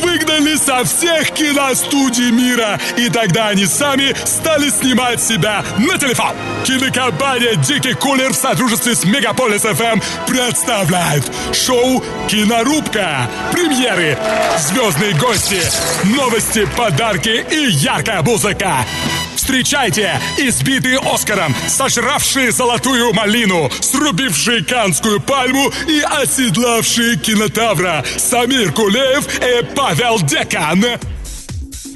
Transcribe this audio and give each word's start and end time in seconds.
выгнали 0.00 0.56
со 0.56 0.84
всех 0.84 1.30
киностудий 1.30 2.30
мира, 2.30 2.78
и 2.96 3.08
тогда 3.08 3.48
они 3.48 3.66
сами 3.66 4.14
стали 4.24 4.70
снимать 4.70 5.22
себя 5.22 5.64
на 5.78 5.98
телефон. 5.98 6.34
Кинокомпания 6.64 7.54
«Дикий 7.56 7.94
кулер» 7.94 8.32
в 8.32 8.36
сотрудничестве 8.36 8.94
с 8.94 9.04
Мегаполис 9.04 9.62
ФМ 9.62 10.00
представляет 10.26 11.30
шоу 11.52 12.04
«Кинорубка». 12.28 13.28
Премьеры, 13.52 14.18
звездные 14.58 15.14
гости, 15.14 15.60
новости, 16.04 16.66
подарки 16.76 17.44
и 17.50 17.70
яркая 17.70 18.22
музыка. 18.22 18.84
Встречайте 19.40 20.20
избитые 20.36 20.98
Оскаром, 20.98 21.56
сожравшие 21.66 22.52
золотую 22.52 23.14
малину, 23.14 23.70
срубившие 23.80 24.62
канскую 24.62 25.18
пальму 25.18 25.72
и 25.88 26.00
оседлавшие 26.00 27.16
кинотавра 27.16 28.04
Самир 28.18 28.70
Кулеев 28.70 29.26
и 29.38 29.64
Павел 29.74 30.20
Декан. 30.20 30.84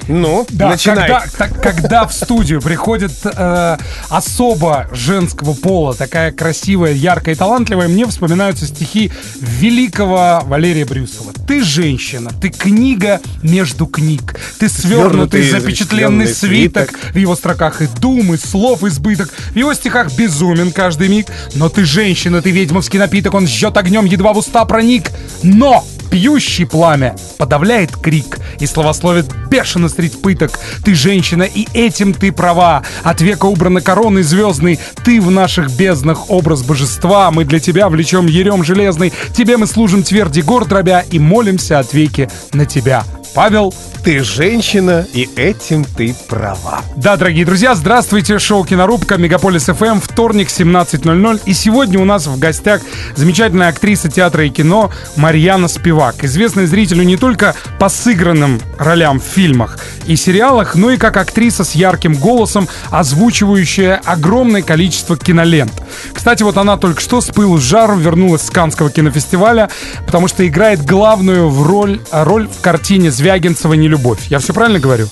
Ну, 0.07 0.45
Да, 0.49 0.69
начинай. 0.69 1.07
когда, 1.07 1.23
так- 1.37 1.61
когда 1.61 2.05
в 2.07 2.13
студию 2.13 2.61
приходит 2.61 3.11
э, 3.23 3.77
особо 4.09 4.87
женского 4.91 5.53
пола, 5.53 5.93
такая 5.93 6.31
красивая, 6.31 6.91
яркая 6.93 7.35
и 7.35 7.37
талантливая, 7.37 7.87
мне 7.87 8.05
вспоминаются 8.05 8.65
стихи 8.67 9.11
великого 9.39 10.41
Валерия 10.45 10.85
Брюсова. 10.85 11.33
Ты 11.47 11.63
женщина, 11.63 12.31
ты 12.41 12.49
книга 12.49 13.19
между 13.41 13.85
книг, 13.87 14.35
ты 14.59 14.69
свернутый, 14.69 15.43
Свернутый, 15.43 15.49
запечатленный 15.49 16.27
свиток. 16.27 16.91
В 17.13 17.17
его 17.17 17.35
строках 17.35 17.81
и 17.81 17.87
думы, 17.99 18.37
слов 18.37 18.83
избыток. 18.83 19.31
В 19.51 19.55
его 19.55 19.73
стихах 19.73 20.13
безумен 20.15 20.71
каждый 20.71 21.07
миг. 21.09 21.27
Но 21.55 21.69
ты 21.69 21.85
женщина, 21.85 22.41
ты 22.41 22.51
ведьмовский 22.51 22.99
напиток, 22.99 23.33
он 23.33 23.47
жжет 23.47 23.75
огнем, 23.77 24.05
едва 24.05 24.33
в 24.33 24.37
уста 24.37 24.65
проник. 24.65 25.11
Но 25.43 25.85
пьющий 26.11 26.65
пламя 26.65 27.15
подавляет 27.37 27.95
крик 27.97 28.37
и 28.59 28.65
словословит 28.67 29.25
бешено 29.49 29.89
средь 29.95 30.21
пыток. 30.21 30.59
Ты 30.83 30.93
женщина, 30.93 31.43
и 31.43 31.67
этим 31.73 32.13
ты 32.13 32.31
права. 32.31 32.83
От 33.03 33.21
века 33.21 33.45
убрана 33.45 33.81
короной 33.81 34.23
звездной. 34.23 34.79
Ты 35.03 35.21
в 35.21 35.31
наших 35.31 35.71
безднах 35.71 36.29
образ 36.29 36.63
божества. 36.63 37.31
Мы 37.31 37.45
для 37.45 37.59
тебя 37.59 37.89
влечем 37.89 38.27
ерем 38.27 38.63
железный. 38.63 39.13
Тебе 39.33 39.57
мы 39.57 39.67
служим 39.67 40.03
тверди 40.03 40.41
гор 40.41 40.65
дробя 40.65 41.01
и 41.01 41.19
молимся 41.19 41.79
от 41.79 41.93
веки 41.93 42.29
на 42.53 42.65
тебя. 42.65 43.03
Павел 43.35 43.73
Ты 44.05 44.23
женщина, 44.23 45.05
и 45.13 45.27
этим 45.35 45.83
ты 45.83 46.15
права. 46.29 46.81
да, 46.95 47.17
дорогие 47.17 47.43
друзья, 47.43 47.73
здравствуйте, 47.73 48.37
шоу 48.37 48.63
«Кинорубка», 48.63 49.17
Мегаполис 49.17 49.65
ФМ, 49.65 49.99
вторник, 49.99 50.47
17.00. 50.47 51.41
И 51.45 51.53
сегодня 51.53 51.99
у 51.99 52.05
нас 52.05 52.27
в 52.27 52.37
гостях 52.37 52.81
замечательная 53.15 53.69
актриса 53.69 54.09
театра 54.09 54.45
и 54.45 54.49
кино 54.49 54.91
Марьяна 55.15 55.67
Спивак. 55.67 56.23
Известная 56.23 56.67
зрителю 56.67 57.03
не 57.03 57.17
только 57.17 57.55
по 57.79 57.89
сыгранным 57.89 58.61
ролям 58.77 59.19
в 59.19 59.23
фильмах 59.23 59.79
и 60.05 60.15
сериалах, 60.15 60.75
но 60.75 60.91
и 60.91 60.97
как 60.97 61.17
актриса 61.17 61.63
с 61.63 61.73
ярким 61.73 62.13
голосом, 62.13 62.69
озвучивающая 62.91 63.99
огромное 64.05 64.61
количество 64.61 65.17
кинолент. 65.17 65.73
Кстати, 66.13 66.43
вот 66.43 66.57
она 66.57 66.77
только 66.77 67.01
что 67.01 67.21
с 67.21 67.27
пылу 67.27 67.57
с 67.57 67.63
жару 67.63 67.97
вернулась 67.97 68.43
с 68.43 68.51
Канского 68.51 68.91
кинофестиваля, 68.91 69.69
потому 70.05 70.27
что 70.27 70.47
играет 70.47 70.85
главную 70.85 71.49
в 71.49 71.63
роль, 71.63 71.99
роль 72.11 72.47
в 72.47 72.61
картине 72.61 73.09
Звягинцева 73.25 73.73
«Нелюбовь». 73.73 74.27
Я 74.29 74.37
все 74.37 74.53
правильно 74.53 74.77
говорю? 74.77 75.07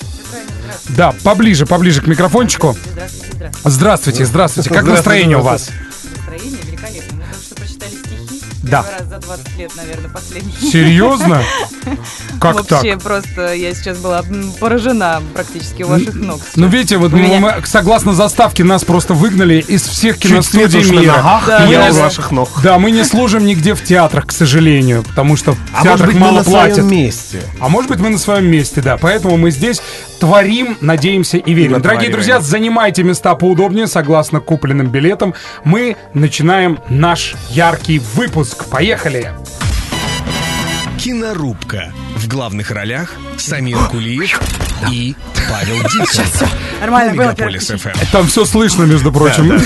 Да, 0.89 1.15
поближе, 1.23 1.65
поближе 1.65 1.99
к 1.99 2.05
микрофончику. 2.05 2.77
Здравствуйте, 2.85 3.33
здравствуйте. 3.33 3.65
Здравствуйте, 3.65 4.25
здравствуйте. 4.25 4.69
Как 4.69 4.83
Здравствуйте, 4.83 4.97
настроение 4.97 5.37
у 5.37 5.41
вас? 5.41 5.71
Да. 8.63 8.83
Раз 8.97 9.07
за 9.09 9.17
20 9.19 9.57
лет, 9.57 9.71
наверное, 9.75 10.09
последний. 10.09 10.53
Серьезно? 10.53 11.43
Как 12.39 12.55
Вообще 12.55 12.93
так? 12.93 13.03
просто 13.03 13.53
я 13.53 13.73
сейчас 13.73 13.97
была 13.97 14.23
поражена 14.59 15.21
практически 15.33 15.83
у 15.83 15.87
ваших 15.89 16.15
ног. 16.15 16.39
Ну, 16.55 16.67
видите, 16.67 16.97
вот 16.97 17.11
мы, 17.11 17.53
согласно 17.65 18.13
заставке, 18.13 18.63
нас 18.63 18.83
просто 18.85 19.13
выгнали 19.13 19.59
из 19.67 19.83
всех 19.83 20.17
киностудий 20.17 20.83
мира. 20.89 21.17
ногах, 21.17 21.43
Да, 21.45 21.65
и 21.65 21.71
я 21.71 21.91
у 21.91 21.93
ваших 21.93 22.31
ног. 22.31 22.49
Да, 22.63 22.79
мы 22.79 22.91
не 22.91 23.03
служим 23.03 23.45
нигде 23.45 23.73
в 23.75 23.83
театрах, 23.83 24.27
к 24.27 24.31
сожалению, 24.31 25.03
потому 25.03 25.35
что 25.35 25.51
в 25.53 25.57
А 25.73 25.83
может 25.83 25.83
театрах 25.83 26.07
быть, 26.07 26.15
мы 26.15 26.21
мало 26.21 26.37
на 26.37 26.43
платят. 26.43 26.75
своем 26.75 26.89
месте? 26.91 27.41
А 27.59 27.67
может 27.69 27.89
быть, 27.89 27.99
мы 27.99 28.09
на 28.09 28.17
своем 28.17 28.45
месте, 28.45 28.81
да. 28.81 28.97
Поэтому 28.97 29.35
мы 29.37 29.51
здесь 29.51 29.81
творим, 30.23 30.77
надеемся 30.79 31.35
и 31.35 31.53
верим. 31.53 31.81
Дорогие 31.81 32.09
друзья, 32.09 32.39
занимайте 32.39 33.03
места 33.03 33.35
поудобнее, 33.35 33.87
согласно 33.87 34.39
купленным 34.39 34.87
билетам. 34.87 35.33
Мы 35.65 35.97
начинаем 36.13 36.79
наш 36.87 37.35
яркий 37.49 37.99
выпуск. 37.99 38.69
Поехали! 38.69 39.33
Кинорубка. 40.97 41.91
В 42.23 42.27
главных 42.29 42.71
ролях 42.71 43.11
Самир 43.37 43.77
Кулиев 43.89 44.39
и 44.89 45.13
Павел 45.49 45.75
Дикон. 45.89 46.47
Нормально 46.79 47.15
было. 47.15 47.35
ФМ. 47.59 47.89
Там 48.13 48.27
все 48.27 48.45
слышно, 48.45 48.83
между 48.83 49.11
прочим. 49.11 49.59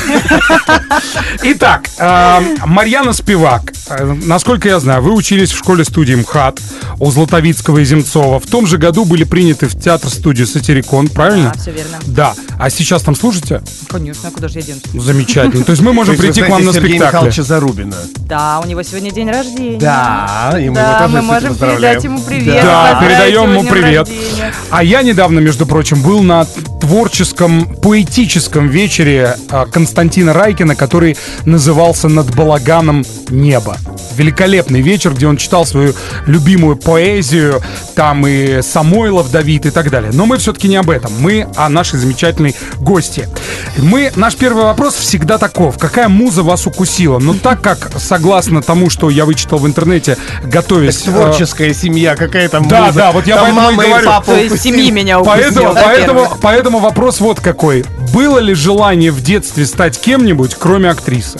Итак, 1.44 1.88
э, 2.00 2.40
Марьяна 2.66 3.14
Спивак. 3.14 3.74
Э, 3.90 4.16
Насколько 4.26 4.70
я 4.70 4.80
знаю, 4.80 5.04
вы 5.04 5.14
учились 5.14 5.52
в 5.52 5.58
школе-студии 5.58 6.16
МХАТ 6.16 6.60
у 7.00 7.12
Златовицкого 7.12 7.78
и 7.78 7.86
Земцова. 7.86 8.40
В 8.40 8.48
том 8.48 8.66
же 8.66 8.78
году 8.78 9.06
были 9.06 9.24
приняты 9.24 9.68
в 9.68 9.80
театр-студию 9.80 10.48
«Сатирикон», 10.48 11.10
правильно? 11.10 11.52
Да, 11.54 11.62
все 11.62 11.72
верно. 11.72 11.98
Да. 12.08 12.34
А 12.60 12.70
сейчас 12.72 13.04
там 13.04 13.16
служите? 13.16 13.62
Конечно, 13.88 14.30
а 14.30 14.32
куда 14.32 14.48
же 14.48 14.60
я 14.60 14.66
денусь? 14.66 14.82
Замечательно. 14.94 15.64
То 15.64 15.72
есть 15.72 15.84
мы 15.84 15.94
можем 15.94 16.18
прийти 16.18 16.42
к 16.42 16.50
вам 16.50 16.66
на 16.66 16.72
знаете 16.72 16.80
Сергея 16.80 16.98
спектакль. 16.98 17.16
Михайловича 17.16 17.44
Зарубина. 17.44 17.96
Да, 18.28 18.60
у 18.64 18.68
него 18.68 18.82
сегодня 18.82 19.12
день 19.12 19.30
рождения. 19.30 19.80
Да, 19.80 20.56
и 20.60 20.70
мы 20.70 21.22
можем 21.22 21.56
передать 21.56 22.04
ему 22.04 22.20
привет. 22.22 22.47
Да, 22.56 22.98
поздравить 23.00 23.00
передаем 23.00 23.52
ему 23.52 23.64
привет. 23.64 24.08
рождения. 24.08 24.54
А 24.70 24.84
я 24.84 25.02
недавно, 25.02 25.40
между 25.40 25.66
прочим, 25.66 26.02
был 26.02 26.22
на 26.24 26.46
творческом, 26.82 27.76
поэтическом 27.82 28.70
вечере 28.70 29.36
а, 29.50 29.66
Константина 29.66 30.34
Райкина, 30.34 30.76
который 30.76 31.18
назывался 31.46 32.08
«Над 32.08 32.34
балаганом 32.36 33.06
небо». 33.30 33.78
Великолепный 34.16 34.82
вечер, 34.82 35.14
где 35.14 35.28
он 35.28 35.38
читал 35.38 35.66
свою 35.66 35.94
любимую 36.26 36.76
поэзию, 36.76 37.62
там 37.96 38.26
и 38.26 38.62
Самойлов 38.62 39.32
Давид 39.32 39.66
и 39.66 39.70
так 39.70 39.90
далее. 39.90 40.12
Но 40.14 40.26
мы 40.26 40.38
все-таки 40.38 40.68
не 40.68 40.78
об 40.78 40.90
этом, 40.90 41.12
мы 41.20 41.48
о 41.56 41.70
нашей 41.70 42.00
замечательной 42.00 42.56
гости. 42.78 43.28
Мы, 43.78 44.12
наш 44.16 44.36
первый 44.36 44.64
вопрос 44.64 44.96
всегда 44.96 45.38
таков. 45.38 45.78
Какая 45.78 46.08
муза 46.10 46.44
вас 46.44 46.66
укусила? 46.68 47.20
Но 47.20 47.34
так 47.34 47.62
как, 47.62 47.92
согласно 47.98 48.62
тому, 48.62 48.90
что 48.90 49.10
я 49.10 49.26
вычитал 49.26 49.60
в 49.60 49.68
интернете, 49.68 50.18
готовясь... 50.44 51.02
э, 51.08 51.12
Творческая 51.12 51.74
семья, 51.74 52.16
какая 52.16 52.37
Да, 52.68 52.86
муза. 52.88 52.98
да, 52.98 53.12
вот 53.12 53.28
я 53.28 53.36
Там 53.36 53.46
поэтому 53.46 53.70
и 53.70 53.76
мама 53.76 53.84
говорю. 53.84 54.08
папа 54.08 54.26
То 54.26 54.36
есть 54.38 54.62
семьи 54.62 54.92
меня 54.92 55.20
укусил. 55.20 55.42
Поэтому, 55.42 55.74
да, 55.74 55.82
поэтому, 55.84 56.20
первый? 56.22 56.38
поэтому 56.42 56.80
вопрос 56.80 57.20
вот 57.20 57.40
какой. 57.40 57.86
Было 58.14 58.40
ли 58.40 58.54
желание 58.54 59.12
в 59.12 59.22
детстве 59.22 59.66
стать 59.66 60.00
кем-нибудь, 60.00 60.56
кроме 60.56 60.90
актрисы? 60.90 61.40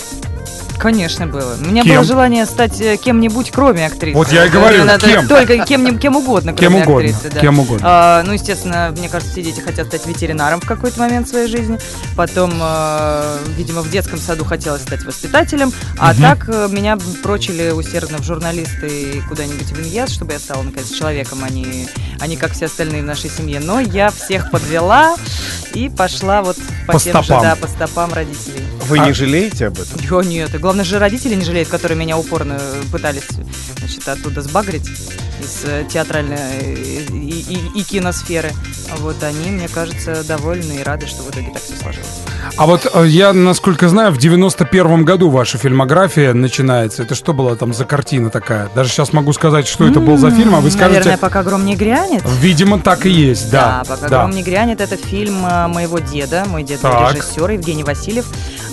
Конечно, 0.78 1.26
было. 1.26 1.56
У 1.60 1.64
меня 1.64 1.82
Кем? 1.82 1.96
было 1.96 2.04
желание 2.04 2.46
стать 2.46 2.80
э, 2.80 2.96
кем-нибудь, 2.96 3.50
кроме 3.50 3.86
актрисы. 3.86 4.16
Вот 4.16 4.32
я 4.32 4.46
и 4.46 4.48
говорю, 4.48 4.84
кем? 4.98 5.26
Только 5.26 5.58
кем, 5.64 5.98
кем 5.98 6.16
угодно, 6.16 6.52
Кем 6.52 6.72
кроме 6.72 6.84
угодно, 6.84 7.10
актрисы. 7.10 7.34
Да. 7.34 7.40
кем 7.40 7.58
угодно. 7.58 7.86
А, 7.88 8.22
ну, 8.24 8.32
естественно, 8.32 8.94
мне 8.96 9.08
кажется, 9.08 9.32
все 9.32 9.42
дети 9.42 9.60
хотят 9.60 9.88
стать 9.88 10.06
ветеринаром 10.06 10.60
в 10.60 10.66
какой-то 10.66 11.00
момент 11.00 11.28
своей 11.28 11.48
жизни. 11.48 11.78
Потом, 12.16 12.52
э, 12.60 13.38
видимо, 13.56 13.82
в 13.82 13.90
детском 13.90 14.18
саду 14.18 14.44
хотелось 14.44 14.82
стать 14.82 15.04
воспитателем. 15.04 15.72
А 15.98 16.14
так 16.14 16.48
э, 16.48 16.68
меня 16.70 16.96
прочили 17.22 17.70
усердно 17.70 18.18
в 18.18 18.24
журналисты 18.24 18.86
и 18.86 19.20
куда-нибудь 19.28 19.66
в 19.72 19.80
иньяз, 19.80 20.10
чтобы 20.10 20.32
я 20.32 20.38
стала, 20.38 20.62
наконец, 20.62 20.90
человеком, 20.90 21.40
а 21.42 21.50
не, 21.50 21.88
а 22.20 22.26
не 22.26 22.36
как 22.36 22.52
все 22.52 22.66
остальные 22.66 23.02
в 23.02 23.06
нашей 23.06 23.30
семье. 23.30 23.60
Но 23.60 23.80
я 23.80 24.10
всех 24.10 24.50
подвела 24.50 25.16
и 25.74 25.88
пошла 25.88 26.42
вот 26.42 26.56
по, 26.86 26.94
По 26.94 26.98
тем 27.00 27.22
стопам. 27.22 27.42
же, 27.42 27.48
да, 27.48 27.56
по 27.56 27.66
стопам 27.66 28.12
родителей. 28.12 28.62
Вы 28.86 29.00
А- 29.00 29.06
не 29.06 29.12
жалеете 29.12 29.66
об 29.66 29.78
этом? 29.80 29.98
Я 30.00 30.26
нет. 30.28 30.54
Главное 30.68 30.84
же 30.84 30.98
родители 30.98 31.34
не 31.34 31.46
жалеют, 31.46 31.70
которые 31.70 31.96
меня 31.96 32.18
упорно 32.18 32.60
пытались 32.92 33.26
значит, 33.78 34.06
оттуда 34.06 34.42
сбагрить 34.42 34.86
из 35.40 35.64
э, 35.64 35.84
театральной 35.88 36.36
э, 36.36 36.74
и, 37.10 37.40
и- 37.40 37.80
и 37.80 37.82
киносферы. 37.82 38.50
Вот 38.98 39.22
они, 39.22 39.50
мне 39.50 39.66
кажется, 39.68 40.22
довольны 40.24 40.80
и 40.80 40.82
рады, 40.82 41.06
что 41.06 41.22
в 41.22 41.30
итоге 41.30 41.52
так 41.54 41.62
все 41.62 41.74
сложилось. 41.74 42.08
А 42.56 42.66
вот 42.66 42.86
э, 42.92 43.06
я, 43.06 43.32
насколько 43.32 43.88
знаю, 43.88 44.12
в 44.12 44.18
91 44.18 45.04
году 45.04 45.30
ваша 45.30 45.56
фильмография 45.56 46.34
начинается. 46.34 47.02
Это 47.02 47.14
что 47.14 47.32
была 47.32 47.54
там 47.56 47.72
за 47.72 47.86
картина 47.86 48.28
такая? 48.28 48.68
Даже 48.74 48.90
сейчас 48.90 49.14
могу 49.14 49.32
сказать, 49.32 49.66
что 49.66 49.86
это 49.86 50.00
был 50.00 50.18
за 50.18 50.30
фильм, 50.30 50.54
а 50.54 50.60
вы 50.60 50.70
скажете... 50.70 50.98
Наверное, 50.98 51.18
пока 51.18 51.42
гром 51.44 51.64
не 51.64 51.76
грянет. 51.76 52.22
Видимо, 52.40 52.78
так 52.78 53.06
и 53.06 53.10
есть, 53.10 53.50
да. 53.50 53.84
пока 53.88 54.08
да. 54.08 54.18
гром 54.18 54.32
не 54.32 54.42
грянет, 54.42 54.82
это 54.82 54.96
фильм 54.96 55.36
моего 55.36 55.98
деда, 55.98 56.44
мой 56.46 56.62
дед 56.62 56.80
Так. 56.80 57.14
режиссер 57.14 57.52
Евгений 57.52 57.84
Васильев, 57.84 58.26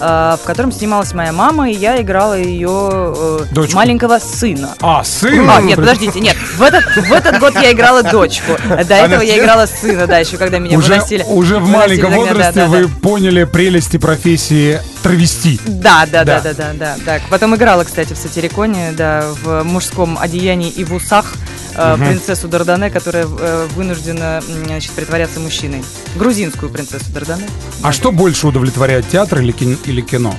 в 0.05 0.45
котором 0.45 0.71
снималась 0.71 1.13
моя 1.13 1.31
мама, 1.31 1.69
и 1.69 1.73
я 1.73 2.01
играла 2.01 2.37
ее 2.37 3.13
э, 3.15 3.39
Дочку. 3.51 3.75
маленького 3.75 4.19
сына. 4.19 4.75
А, 4.81 5.03
сын? 5.03 5.49
А, 5.49 5.61
нет, 5.61 5.77
подождите, 5.77 6.19
нет. 6.19 6.35
В 6.57 6.61
этот, 6.61 6.83
в 6.85 7.11
этот 7.11 7.39
год 7.39 7.53
я 7.55 7.71
играла 7.71 8.03
дочку. 8.03 8.53
До 8.67 8.93
этого 8.93 9.21
я 9.21 9.37
играла 9.37 9.65
сына, 9.65 10.07
да, 10.07 10.19
еще 10.19 10.37
когда 10.37 10.59
меня 10.59 10.77
Уже, 10.77 10.93
выносили. 10.93 11.23
уже 11.27 11.59
в 11.59 11.67
маленьком 11.67 12.11
тогда, 12.11 12.25
да, 12.25 12.29
возрасте 12.33 12.59
да, 12.61 12.67
вы 12.67 12.85
да. 12.87 12.93
поняли 13.01 13.43
прелести 13.45 13.97
профессии 13.97 14.79
травести. 15.03 15.59
Да, 15.65 16.05
да, 16.11 16.23
Да. 16.23 16.41
да, 16.41 16.53
да, 16.53 16.53
да, 16.53 16.73
да. 16.73 16.95
Так, 17.05 17.21
потом 17.29 17.55
играла, 17.55 17.83
кстати, 17.83 18.13
в 18.13 18.17
Сатириконе, 18.17 18.91
да, 18.97 19.23
в 19.43 19.63
мужском 19.63 20.17
одеянии 20.19 20.69
и 20.69 20.83
в 20.83 20.93
усах. 20.93 21.33
Э, 21.75 21.97
принцессу 21.97 22.47
Дардане, 22.47 22.89
которая 22.89 23.25
э, 23.25 23.67
вынуждена 23.75 24.41
значит, 24.47 24.91
притворяться 24.91 25.39
мужчиной. 25.39 25.83
Грузинскую 26.15 26.71
принцессу 26.71 27.11
Дардане. 27.11 27.47
А 27.81 27.91
что 27.91 28.11
больше 28.11 28.47
удовлетворяет, 28.47 29.07
театр 29.09 29.41
или 29.41 29.51
кино? 29.51 29.75
Или 29.85 30.01
кино? 30.01 30.35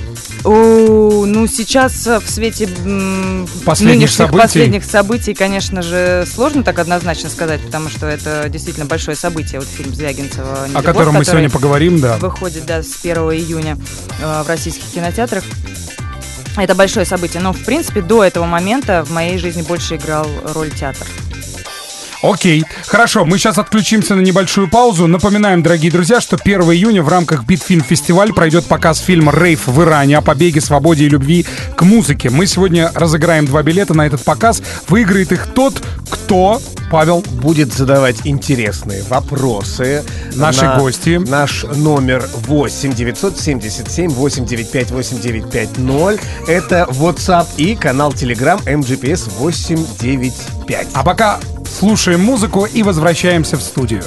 О, 0.47 1.25
ну, 1.27 1.47
сейчас 1.49 2.07
э, 2.07 2.21
в 2.21 2.29
свете 2.29 2.69
Последних 3.65 4.11
событий. 4.11 4.43
последних 4.43 4.85
событий, 4.85 5.35
конечно 5.35 5.83
же, 5.83 6.25
сложно 6.33 6.63
так 6.63 6.79
однозначно 6.79 7.29
сказать, 7.31 7.61
потому 7.61 7.89
что 7.89 8.07
это 8.07 8.49
действительно 8.49 8.87
большое 8.87 9.17
событие. 9.17 9.59
Вот 9.59 9.69
фильм 9.69 9.93
Звягинцева 9.93 10.69
О 10.73 10.83
котором 10.83 11.15
мы 11.15 11.25
сегодня 11.25 11.51
поговорим, 11.51 12.01
да. 12.01 12.17
выходит 12.19 12.65
да, 12.65 12.83
с 12.85 12.97
1 13.03 13.17
июня 13.17 13.77
э, 14.21 14.43
в 14.45 14.49
российских 14.49 14.85
кинотеатрах. 14.95 15.43
Это 16.57 16.75
большое 16.75 17.05
событие, 17.05 17.43
но 17.43 17.53
в 17.53 17.65
принципе 17.65 18.01
до 18.01 18.23
этого 18.23 18.47
момента 18.47 19.05
в 19.05 19.11
моей 19.11 19.39
жизни 19.39 19.63
больше 19.63 19.97
играл 19.97 20.27
роль 20.55 20.71
театр. 20.71 21.07
Окей, 22.27 22.65
хорошо, 22.87 23.25
мы 23.25 23.39
сейчас 23.39 23.57
отключимся 23.57 24.17
на 24.17 24.21
небольшую 24.21 24.69
паузу. 24.69 25.07
Напоминаем, 25.07 25.63
дорогие 25.63 25.93
друзья, 25.93 26.21
что 26.21 26.37
1 26.37 26.61
июня 26.63 27.01
в 27.05 27.09
рамках 27.09 27.45
Битфильм 27.45 27.83
Фестиваль 27.83 28.33
пройдет 28.33 28.65
показ 28.65 28.99
фильма 28.99 29.33
«Рейв 29.33 29.69
в 29.69 29.83
Иране» 29.83 30.19
о 30.19 30.23
побеге, 30.23 30.61
свободе 30.61 31.05
и 31.05 31.09
любви 31.09 31.47
к 31.77 31.83
музыке. 31.83 32.29
Мы 32.31 32.47
сегодня 32.47 32.91
разыграем 32.95 33.47
два 33.47 33.63
билета 33.63 33.95
на 33.95 34.05
этот 34.05 34.25
показ. 34.25 34.61
Выиграет 34.89 35.31
их 35.31 35.47
тот, 35.55 35.81
кто... 36.11 36.61
Павел, 36.89 37.25
Будет 37.43 37.73
задавать 37.73 38.19
интересные 38.25 39.03
вопросы. 39.09 40.05
Наши 40.35 40.65
на 40.65 40.79
гости. 40.79 41.21
Наш 41.27 41.65
номер 41.65 42.29
8 42.33 42.93
977 42.93 44.11
895 44.11 44.91
8950. 44.93 46.49
Это 46.49 46.87
WhatsApp 46.91 47.47
и 47.57 47.75
канал 47.75 48.13
Telegram 48.13 48.63
MGPS 48.65 49.33
895. 49.39 50.89
а 50.95 51.03
пока 51.03 51.41
слушаем 51.67 52.21
музыку 52.21 52.65
и 52.65 52.83
возвращаемся 52.83 53.57
в 53.57 53.63
студию. 53.63 54.05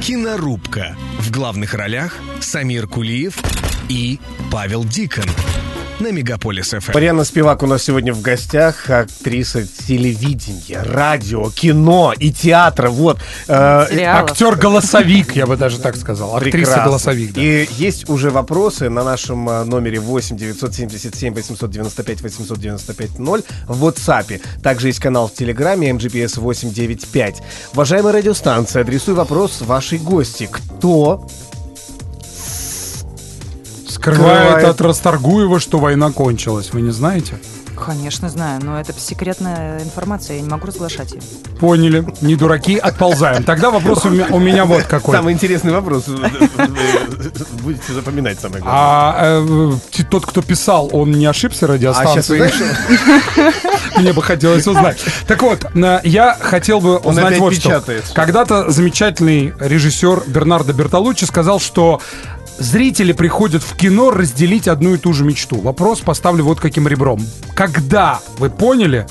Кинорубка. 0.00 0.96
В 1.18 1.30
главных 1.30 1.74
ролях 1.74 2.14
Самир 2.40 2.86
Кулиев 2.86 3.38
и 3.88 4.20
Павел 4.50 4.84
Дикон. 4.84 5.24
На 5.98 6.12
Мегаполис 6.12 6.74
ФМ. 6.78 6.92
Марьяна 6.92 7.24
Спивак 7.24 7.62
у 7.62 7.66
нас 7.66 7.82
сегодня 7.84 8.12
в 8.12 8.20
гостях, 8.20 8.90
актриса 8.90 9.66
телевидения, 9.66 10.82
радио, 10.82 11.48
кино 11.50 12.12
и 12.18 12.30
театра. 12.30 12.90
Вот. 12.90 13.18
Э. 13.48 13.86
Актер-голосовик, 14.04 15.34
я 15.34 15.46
бы 15.46 15.56
даже 15.56 15.78
так 15.78 15.96
сказал. 15.96 16.36
Актриса-голосовик. 16.36 17.32
да. 17.32 17.40
И 17.40 17.66
есть 17.78 18.10
уже 18.10 18.28
вопросы 18.28 18.90
на 18.90 19.04
нашем 19.04 19.48
э, 19.48 19.64
номере 19.64 19.98
8 19.98 20.36
977 20.36 21.32
895 21.32 22.20
895 22.20 23.18
0 23.18 23.42
в 23.66 23.88
WhatsApp. 23.88 24.42
Также 24.62 24.88
есть 24.88 25.00
канал 25.00 25.28
в 25.28 25.32
Телеграме 25.32 25.88
MGPS 25.92 26.38
895. 26.40 27.42
Уважаемая 27.72 28.12
радиостанция, 28.12 28.82
адресуй 28.82 29.14
вопрос 29.14 29.62
вашей 29.62 29.98
гости. 29.98 30.46
Кто 30.52 31.26
Скрывает 34.14 34.50
скрывает- 34.50 34.68
от 34.68 34.80
Расторгуева, 34.80 35.60
что 35.60 35.78
война 35.78 36.12
кончилась. 36.12 36.72
Вы 36.72 36.82
не 36.82 36.90
знаете? 36.90 37.34
Конечно, 37.76 38.28
знаю, 38.30 38.60
но 38.64 38.80
это 38.80 38.94
секретная 38.98 39.82
информация, 39.82 40.36
я 40.36 40.42
не 40.42 40.48
могу 40.48 40.66
разглашать 40.66 41.12
ее. 41.12 41.20
Поняли. 41.60 42.06
Не 42.22 42.34
дураки, 42.34 42.78
отползаем. 42.78 43.44
Тогда 43.44 43.70
вопрос 43.70 44.04
у 44.06 44.10
меня, 44.10 44.26
у 44.30 44.38
меня 44.38 44.64
вот 44.64 44.84
какой. 44.84 45.14
Самый 45.14 45.34
интересный 45.34 45.72
вопрос. 45.72 46.08
Вы 46.08 46.30
Будете 47.62 47.92
запоминать 47.92 48.40
самое 48.40 48.62
главное. 48.62 48.82
А 48.82 49.44
э, 49.98 50.02
тот, 50.10 50.24
кто 50.24 50.40
писал, 50.40 50.88
он 50.92 51.12
не 51.12 51.26
ошибся 51.26 51.66
А 51.66 51.78
сейчас? 51.78 52.30
Мне 53.96 54.12
бы 54.12 54.22
хотелось 54.22 54.66
узнать. 54.66 54.98
Так 55.26 55.42
вот, 55.42 55.66
э, 55.74 56.00
я 56.04 56.36
хотел 56.40 56.80
бы 56.80 56.96
Он 56.98 57.10
узнать 57.10 57.26
опять 57.26 57.40
вот 57.40 57.54
что. 57.54 57.62
печатает. 57.62 58.04
Когда-то 58.14 58.70
замечательный 58.70 59.52
режиссер 59.60 60.24
Бернардо 60.26 60.72
Бертолуччи 60.72 61.24
сказал, 61.24 61.60
что 61.60 62.00
зрители 62.58 63.12
приходят 63.12 63.62
в 63.62 63.76
кино 63.76 64.10
разделить 64.10 64.68
одну 64.68 64.94
и 64.94 64.98
ту 64.98 65.12
же 65.12 65.24
мечту. 65.24 65.60
Вопрос 65.60 66.00
поставлю 66.00 66.44
вот 66.44 66.60
каким 66.60 66.88
ребром. 66.88 67.24
Когда 67.54 68.20
вы 68.38 68.50
поняли, 68.50 69.06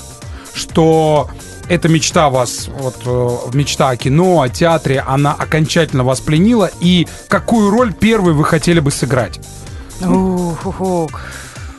что 0.54 1.28
эта 1.68 1.88
мечта 1.88 2.30
вас, 2.30 2.68
вот 2.78 2.96
э, 3.04 3.56
мечта 3.56 3.90
о 3.90 3.96
кино, 3.96 4.42
о 4.42 4.48
театре, 4.48 5.02
она 5.06 5.32
окончательно 5.32 6.04
вас 6.04 6.20
пленила, 6.20 6.70
и 6.80 7.06
какую 7.28 7.70
роль 7.70 7.92
первой 7.92 8.32
вы 8.32 8.44
хотели 8.44 8.80
бы 8.80 8.90
сыграть? 8.90 9.40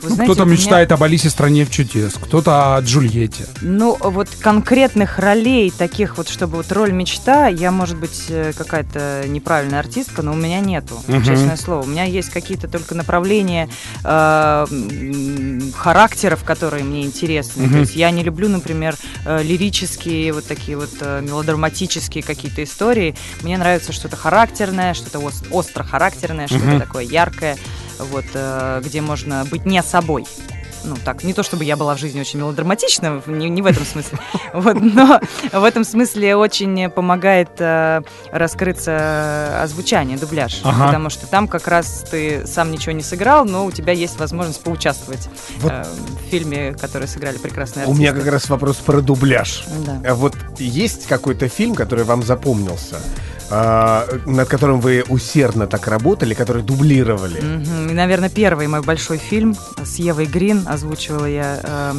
Вы 0.02 0.10
Ну, 0.10 0.16
кто-то 0.24 0.44
меня- 0.44 0.52
мечтает 0.52 0.92
об 0.92 1.02
Алисе 1.02 1.28
в 1.28 1.32
стране 1.32 1.66
чудес, 1.66 2.14
кто-то 2.20 2.76
о 2.76 2.80
Джульетте. 2.80 3.46
Ну, 3.62 3.96
вот 4.00 4.28
конкретных 4.40 5.18
ролей, 5.18 5.70
таких 5.76 6.16
вот, 6.18 6.28
чтобы 6.28 6.58
вот 6.58 6.70
роль 6.72 6.92
мечта, 6.92 7.48
я, 7.48 7.70
может 7.72 7.96
быть, 7.96 8.26
э, 8.28 8.52
какая-то 8.56 9.24
неправильная 9.26 9.80
артистка, 9.80 10.22
но 10.22 10.32
у 10.32 10.36
меня 10.36 10.60
нету, 10.60 11.02
Мгм. 11.08 11.24
честное 11.24 11.56
слово. 11.56 11.82
У 11.82 11.86
меня 11.86 12.04
есть 12.04 12.30
какие-то 12.30 12.68
только 12.68 12.94
направления 12.94 13.68
э, 14.04 14.66
характеров, 15.74 16.44
которые 16.44 16.84
мне 16.84 17.04
интересны. 17.04 17.64
Мгм. 17.64 17.72
То 17.72 17.78
есть 17.80 17.96
я 17.96 18.10
не 18.10 18.22
люблю, 18.22 18.48
например, 18.48 18.96
э, 19.24 19.42
лирические, 19.42 20.32
вот 20.32 20.46
такие 20.46 20.76
вот 20.76 20.90
э, 21.00 21.20
мелодраматические 21.22 22.22
какие-то 22.22 22.62
истории. 22.64 23.14
Мне 23.42 23.58
нравится 23.58 23.92
что-то 23.92 24.16
характерное, 24.16 24.94
что-то 24.94 25.18
ос- 25.20 25.42
остро 25.50 25.82
характерное, 25.84 26.46
что-то 26.46 26.64
Мгм. 26.66 26.80
такое 26.80 27.04
яркое, 27.04 27.56
вот, 27.98 28.24
э, 28.34 28.80
где 28.84 29.00
можно 29.00 29.44
быть 29.50 29.64
не 29.66 29.82
собой. 29.82 30.24
Ну, 30.84 30.94
так, 31.04 31.24
не 31.24 31.32
то 31.34 31.42
чтобы 31.42 31.64
я 31.64 31.76
была 31.76 31.96
в 31.96 31.98
жизни 31.98 32.20
очень 32.20 32.38
мелодраматична, 32.38 33.20
не, 33.26 33.48
не 33.48 33.62
в 33.62 33.66
этом 33.66 33.84
смысле. 33.84 34.18
Вот, 34.54 34.80
но 34.80 35.20
в 35.52 35.64
этом 35.64 35.84
смысле 35.84 36.36
очень 36.36 36.88
помогает 36.88 37.50
э, 37.58 38.00
раскрыться 38.32 39.60
озвучание, 39.62 40.16
дубляж. 40.16 40.60
Ага. 40.64 40.86
Потому 40.86 41.10
что 41.10 41.26
там 41.26 41.48
как 41.48 41.66
раз 41.68 42.04
ты 42.10 42.46
сам 42.46 42.70
ничего 42.70 42.92
не 42.92 43.02
сыграл, 43.02 43.44
но 43.44 43.66
у 43.66 43.70
тебя 43.72 43.92
есть 43.92 44.18
возможность 44.18 44.62
поучаствовать 44.62 45.28
Вот. 45.58 45.72
э, 45.72 45.84
в 46.26 46.30
фильме, 46.30 46.72
который 46.74 47.08
сыграли 47.08 47.38
прекрасные 47.38 47.86
У 47.86 47.90
артисты. 47.90 48.02
меня 48.02 48.12
как 48.12 48.32
раз 48.32 48.48
вопрос 48.48 48.76
про 48.76 49.00
дубляж. 49.00 49.64
Да. 49.84 50.00
А 50.10 50.14
Вот 50.14 50.34
есть 50.58 51.06
какой-то 51.06 51.48
фильм, 51.48 51.74
который 51.74 52.04
вам 52.04 52.22
запомнился, 52.22 52.98
над 53.50 54.48
которым 54.48 54.80
вы 54.80 55.04
усердно 55.08 55.66
так 55.66 55.86
работали, 55.88 56.34
который 56.34 56.62
дублировали? 56.62 57.40
Мгм. 57.40 57.90
И, 57.90 57.94
наверное, 57.94 58.28
первый 58.28 58.66
мой 58.66 58.82
большой 58.82 59.18
фильм 59.18 59.56
с 59.82 59.96
Евой 59.96 60.26
Грин 60.26 60.64
озвучивала 60.66 61.26
я, 61.26 61.60
э, 61.62 61.94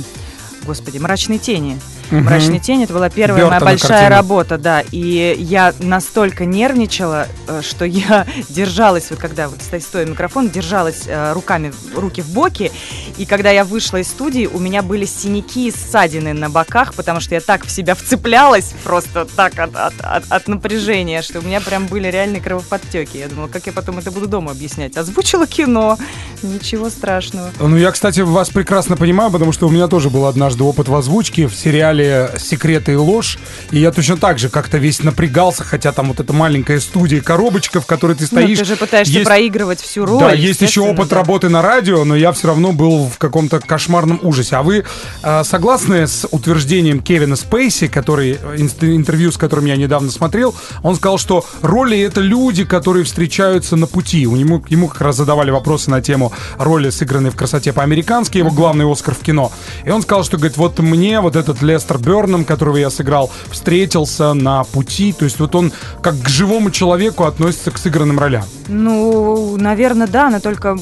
господи, 0.66 0.98
«Мрачные 1.00 1.40
тени». 1.40 1.80
Мгм. 2.12 2.26
«Мрачные 2.26 2.60
тени» 2.60 2.84
это 2.86 2.94
была 2.94 3.10
первая 3.10 3.42
Бёртона 3.44 3.60
моя 3.60 3.72
большая 3.72 3.90
картина. 3.90 4.10
работа, 4.16 4.58
да. 4.58 4.84
И 4.92 5.36
я 5.40 5.74
настолько 5.80 6.46
нервничала, 6.46 7.28
э, 7.48 7.62
что 7.62 7.86
я 7.86 8.26
держалась, 8.50 9.08
вот 9.10 9.20
когда 9.20 9.48
вот 9.48 9.62
сто- 9.62 9.80
стоя 9.80 10.06
у 10.06 10.10
микрофона, 10.10 10.50
держалась 10.50 11.04
э, 11.08 11.34
руками, 11.34 11.72
руки 11.96 12.22
в 12.22 12.30
боки. 12.30 12.72
И 13.18 13.26
когда 13.26 13.52
я 13.52 13.64
вышла 13.64 13.98
из 13.98 14.08
студии, 14.08 14.48
у 14.52 14.60
меня 14.60 14.82
были 14.82 15.06
синяки 15.06 15.68
и 15.68 15.72
ссадины 15.72 16.34
на 16.34 16.50
боках, 16.50 16.94
потому 16.94 17.20
что 17.20 17.36
я 17.36 17.42
так 17.42 17.66
в 17.66 17.72
себя 17.72 17.96
вцеплялась, 17.96 18.74
просто 18.84 19.26
так 19.36 19.60
от, 19.60 19.76
от, 19.76 19.94
от- 20.02 20.32
от 20.32 20.48
напряжения, 20.48 21.22
что 21.22 21.40
у 21.40 21.42
меня 21.42 21.62
прям 21.62 21.88
были 21.88 22.08
реальные 22.08 22.42
кровоподтеки. 22.42 23.18
Я 23.18 23.28
думала, 23.28 23.48
как 23.48 23.68
я 23.68 23.74
потом 23.74 24.00
это 24.00 24.12
буду 24.12 24.28
дома 24.28 24.52
объяснять. 24.52 24.98
Озвучила 24.98 25.46
кино, 25.48 25.98
ничего 26.42 26.90
страшного. 26.90 27.50
Ну, 27.60 27.78
я, 27.78 27.92
кстати, 27.92 28.22
вас 28.22 28.50
прекрасно 28.50 28.96
понимаю, 28.98 29.32
потому 29.32 29.52
что 29.52 29.68
у 29.68 29.70
меня 29.70 29.88
тоже 29.88 30.10
был 30.10 30.26
однажды 30.26 30.64
опыт 30.64 30.88
в 30.88 30.96
озвучке 30.96 31.48
в 31.48 31.54
сериале 31.56 31.99
«Секреты 32.38 32.94
и 32.94 32.96
ложь», 32.96 33.38
и 33.72 33.80
я 33.80 33.92
точно 33.92 34.18
так 34.18 34.40
же 34.40 34.50
как-то 34.50 34.78
весь 34.78 35.04
напрягался, 35.04 35.64
хотя 35.64 35.92
там 35.92 36.10
вот 36.10 36.20
эта 36.20 36.34
маленькая 36.34 36.80
студия, 36.80 37.22
коробочка, 37.22 37.82
в 37.82 37.86
которой 37.86 38.16
ты 38.16 38.24
Ну, 38.24 38.28
стоишь. 38.28 38.60
ты 38.60 38.66
же 38.66 38.76
пытаешься 38.76 39.14
Есть- 39.14 39.26
проигрывать 39.26 39.82
всю 39.82 40.06
роль. 40.06 40.20
Да, 40.20 40.32
есть 40.32 40.62
еще 40.62 40.82
опыт 40.82 41.10
да. 41.10 41.18
работы 41.18 41.50
на 41.50 41.62
радио, 41.62 42.04
но 42.06 42.16
я 42.16 42.32
все 42.32 42.48
равно 42.48 42.72
был 42.72 43.08
в 43.08 43.18
каком-то 43.18 43.60
кошмарном 43.60 44.20
ужасе. 44.24 44.56
А 44.56 44.64
вы 44.64 44.84
э, 45.24 45.44
согласны 45.44 46.08
с 46.08 46.28
утверждением 46.30 47.02
Кевина 47.02 47.36
Спейси, 47.36 47.88
который 47.88 48.38
интервью, 48.82 49.32
с 49.32 49.38
которым 49.38 49.66
я 49.66 49.76
недавно 49.76 50.12
смотрел, 50.12 50.56
он 50.84 50.96
сказал, 50.96 51.18
что 51.18 51.46
роли 51.62 52.00
это 52.00 52.22
люди, 52.22 52.64
которые 52.66 53.04
встречаются 53.06 53.76
на 53.76 53.88
пути. 53.88 54.28
У 54.28 54.36
него, 54.36 54.64
ему 54.70 54.88
как 54.88 55.02
раз 55.02 55.16
задавали 55.18 55.52
вопросы 55.52 55.90
на 55.90 56.02
тему 56.02 56.32
роли, 56.58 56.90
сыгранной 56.90 57.30
в 57.32 57.36
красоте 57.36 57.74
по-американски, 57.74 58.38
его 58.38 58.52
главный 58.52 58.90
Оскар 58.92 59.14
в 59.14 59.20
кино. 59.20 59.52
И 59.86 59.90
он 59.90 60.02
сказал, 60.02 60.24
что 60.24 60.38
говорит, 60.38 60.58
вот 60.58 60.80
мне 60.80 61.20
вот 61.20 61.36
этот 61.36 61.62
Лестер 61.90 61.98
Берном, 61.98 62.46
которого 62.46 62.78
я 62.78 62.90
сыграл, 62.90 63.32
встретился 63.50 64.34
на 64.34 64.64
пути. 64.64 65.14
То 65.14 65.26
есть 65.26 65.40
вот 65.40 65.56
он 65.56 65.72
как 66.02 66.20
к 66.22 66.30
живому 66.30 66.72
человеку 66.72 67.24
относится 67.24 67.72
к 67.72 67.78
сыгранным 67.78 68.20
ролям. 68.20 68.44
Ну, 68.68 69.58
наверное, 69.58 70.08
да, 70.08 70.30
но 70.30 70.40
только, 70.40 70.78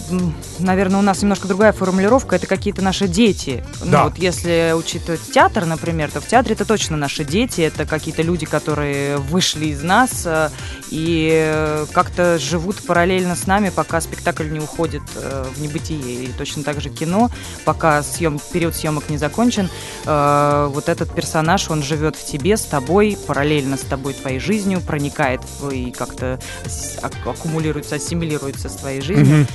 наверное, 0.59 0.99
у 0.99 1.03
нас 1.03 1.21
немножко 1.21 1.47
другая 1.47 1.71
формулировка. 1.71 2.35
Это 2.35 2.47
какие-то 2.47 2.81
наши 2.81 3.07
дети. 3.07 3.63
Да. 3.85 3.99
Ну, 3.99 4.09
вот 4.09 4.17
если 4.17 4.73
учитывать 4.77 5.21
театр, 5.31 5.65
например, 5.65 6.11
то 6.11 6.19
в 6.19 6.27
театре 6.27 6.55
это 6.55 6.65
точно 6.65 6.97
наши 6.97 7.23
дети. 7.23 7.61
Это 7.61 7.85
какие-то 7.85 8.21
люди, 8.21 8.45
которые 8.45 9.17
вышли 9.17 9.67
из 9.67 9.83
нас 9.83 10.23
э, 10.25 10.49
и 10.89 11.31
э, 11.33 11.85
как-то 11.93 12.37
живут 12.37 12.85
параллельно 12.85 13.35
с 13.35 13.47
нами, 13.47 13.71
пока 13.73 14.01
спектакль 14.01 14.49
не 14.49 14.59
уходит 14.59 15.03
э, 15.15 15.45
в 15.55 15.61
небытие. 15.61 16.25
И 16.25 16.31
точно 16.37 16.63
так 16.63 16.81
же 16.81 16.89
кино, 16.89 17.29
пока 17.63 18.03
съем, 18.03 18.39
период 18.51 18.75
съемок 18.75 19.09
не 19.09 19.17
закончен. 19.17 19.69
Вот 20.05 20.89
этот 20.97 21.13
персонаж, 21.15 21.69
он 21.69 21.83
живет 21.83 22.15
в 22.15 22.25
тебе, 22.25 22.57
с 22.57 22.63
тобой, 22.63 23.17
параллельно 23.27 23.77
с 23.77 23.81
тобой, 23.81 24.13
твоей 24.13 24.39
жизнью, 24.39 24.81
проникает 24.81 25.41
в- 25.59 25.69
и 25.69 25.91
как-то 25.91 26.39
аккумулируется, 27.25 27.95
ассимилируется 27.95 28.69
с 28.69 28.73
твоей 28.73 29.01
жизнью. 29.01 29.37
Мгм. 29.39 29.47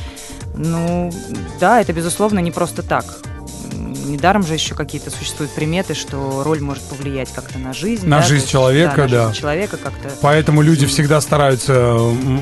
Ну, 0.54 1.12
да, 1.60 1.80
это, 1.80 1.92
безусловно, 1.92 2.38
не 2.38 2.50
просто 2.50 2.82
так. 2.82 3.04
Недаром 4.06 4.42
же 4.44 4.54
еще 4.54 4.74
какие-то 4.74 5.10
существуют 5.10 5.52
приметы, 5.52 5.94
что 5.94 6.42
роль 6.44 6.60
может 6.60 6.82
повлиять 6.84 7.30
как-то 7.32 7.58
на 7.58 7.72
жизнь. 7.72 8.06
На 8.06 8.18
да, 8.18 8.22
жизнь 8.22 8.42
есть, 8.42 8.50
человека, 8.50 9.02
на 9.02 9.08
да. 9.08 9.26
жизнь 9.28 9.40
человека 9.40 9.76
как-то. 9.76 10.10
Поэтому 10.20 10.60
люди 10.62 10.86
всегда 10.86 11.20
стараются, 11.20 11.72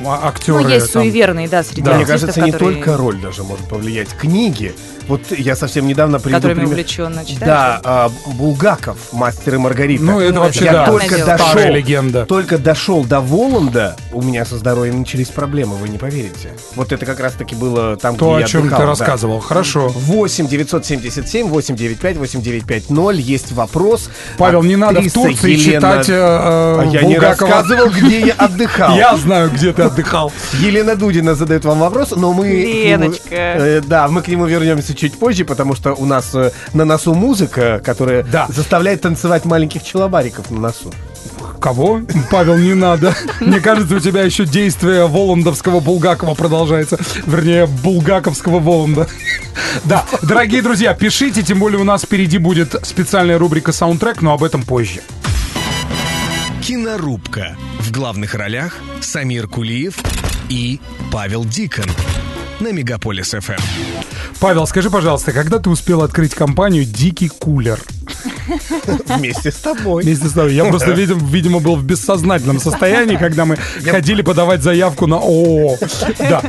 а- 0.05 0.19
актеры... 0.27 0.63
Ну, 0.63 0.67
есть 0.69 0.91
там, 0.91 1.03
суеверные, 1.03 1.47
да, 1.47 1.63
среди 1.63 1.81
Да. 1.81 1.91
Мне 1.93 2.01
артистов, 2.03 2.21
кажется, 2.21 2.41
не 2.41 2.51
которые- 2.51 2.75
только 2.83 2.97
роль 2.97 3.17
даже 3.21 3.43
может 3.43 3.67
повлиять. 3.69 4.09
Книги. 4.09 4.73
Вот 5.11 5.21
я 5.37 5.55
совсем 5.57 5.87
недавно 5.87 6.19
приведу 6.19 6.37
которыми 6.37 6.59
пример. 6.59 6.71
увлеченно 6.73 7.25
читаешь. 7.25 7.39
Да, 7.45 7.81
а, 7.83 8.11
Булгаков, 8.35 8.97
мастер 9.11 9.55
и 9.55 9.57
Маргарита. 9.57 10.03
Ну, 10.03 10.19
это 10.21 10.33
Ну, 10.35 10.39
вообще, 10.41 10.65
я 10.65 10.71
да, 10.71 10.85
только 10.85 11.17
дошел, 11.25 11.47
старая 11.49 11.71
легенда. 11.71 12.25
только 12.25 12.57
дошел 12.57 13.03
до 13.03 13.19
Воланда, 13.19 13.97
у 14.13 14.21
меня 14.21 14.45
со 14.45 14.57
здоровьем 14.57 14.99
начались 14.99 15.27
проблемы, 15.27 15.75
вы 15.75 15.89
не 15.89 15.97
поверите. 15.97 16.51
Вот 16.75 16.93
это 16.93 17.05
как 17.05 17.19
раз-таки 17.19 17.55
было 17.55 17.97
там, 17.97 18.15
То, 18.15 18.27
где 18.29 18.37
о 18.37 18.39
я 18.39 18.47
чем 18.47 18.61
отдыхал, 18.61 18.79
ты 18.79 18.83
да. 18.85 18.89
рассказывал. 18.89 19.39
Хорошо. 19.41 19.89
8 19.89 20.47
977 20.47 21.49
895 21.49 22.17
8950 22.17 23.15
есть 23.19 23.51
вопрос. 23.51 24.09
Павел, 24.37 24.63
не 24.63 24.77
надо 24.77 25.01
в 25.01 25.11
Турции 25.11 25.51
Елена- 25.51 25.79
читать 26.03 26.09
э, 26.09 26.13
А 26.15 26.83
я 26.85 27.01
не 27.01 27.15
Булгакова. 27.15 27.51
рассказывал, 27.51 27.89
где 27.89 28.27
я 28.27 28.33
отдыхал. 28.33 28.95
Я 29.01 29.17
знаю, 29.17 29.49
где 29.51 29.73
ты 29.73 29.81
отдыхал. 29.83 30.31
Елена 30.59 30.95
Дудина 30.95 31.35
задает 31.35 31.65
вам 31.65 31.79
вопрос, 31.79 32.11
но 32.11 32.31
мы... 32.33 32.47
Леночка. 32.47 33.25
э, 33.31 33.81
да, 33.85 34.07
мы 34.07 34.21
к 34.21 34.27
нему 34.29 34.45
вернемся 34.45 34.93
чуть 35.01 35.17
позже, 35.17 35.45
потому 35.45 35.73
что 35.75 35.93
у 35.93 36.05
нас 36.05 36.29
э, 36.35 36.51
на 36.73 36.85
носу 36.85 37.15
музыка, 37.15 37.81
которая 37.83 38.21
Да. 38.23 38.45
заставляет 38.49 39.01
танцевать 39.01 39.45
маленьких 39.45 39.83
челобариков 39.83 40.51
на 40.51 40.59
носу. 40.59 40.93
Кого? 41.59 42.01
Павел, 42.29 42.57
не 42.57 42.73
надо. 42.75 43.15
Мне 43.39 43.59
кажется, 43.59 43.95
у 43.95 43.99
тебя 43.99 44.21
еще 44.23 44.45
действие 44.45 45.07
Воландовского 45.07 45.79
Булгакова 45.79 46.35
продолжается. 46.35 46.97
Вернее, 47.25 47.65
Булгаковского 47.65 48.59
Воланда. 48.59 49.07
Да, 49.83 50.05
дорогие 50.21 50.61
друзья, 50.61 50.93
пишите, 50.93 51.41
тем 51.43 51.59
более 51.59 51.79
у 51.79 51.83
нас 51.83 52.03
впереди 52.03 52.37
будет 52.37 52.75
специальная 52.85 53.37
рубрика 53.39 53.71
«Саундтрек», 53.71 54.21
но 54.21 54.33
об 54.33 54.43
этом 54.43 54.63
позже. 54.63 55.01
Кинорубка. 56.61 57.55
В 57.79 57.91
главных 57.91 58.35
ролях 58.35 58.75
Самир 59.01 59.47
Кулиев 59.47 59.95
и 60.49 60.79
Павел 61.11 61.43
Дикон. 61.43 61.85
На 62.59 62.71
Мегаполис 62.71 63.31
ФМ. 63.31 63.53
Павел, 64.41 64.65
скажи, 64.65 64.89
пожалуйста, 64.89 65.33
когда 65.33 65.59
ты 65.59 65.69
успел 65.69 66.01
открыть 66.01 66.33
компанию 66.33 66.83
«Дикий 66.83 67.29
кулер»? 67.29 67.79
Вместе 69.05 69.51
с 69.51 69.57
тобой. 69.57 70.03
Вместе 70.03 70.27
с 70.27 70.31
тобой. 70.31 70.55
Я 70.55 70.65
просто, 70.65 70.93
видим, 70.93 71.23
видимо, 71.27 71.59
был 71.59 71.75
в 71.75 71.83
бессознательном 71.83 72.59
состоянии, 72.59 73.17
когда 73.17 73.45
мы 73.45 73.55
ходили 73.85 74.23
подавать 74.23 74.63
заявку 74.63 75.05
на 75.05 75.17
ООО. 75.17 75.77
Да. 76.17 76.41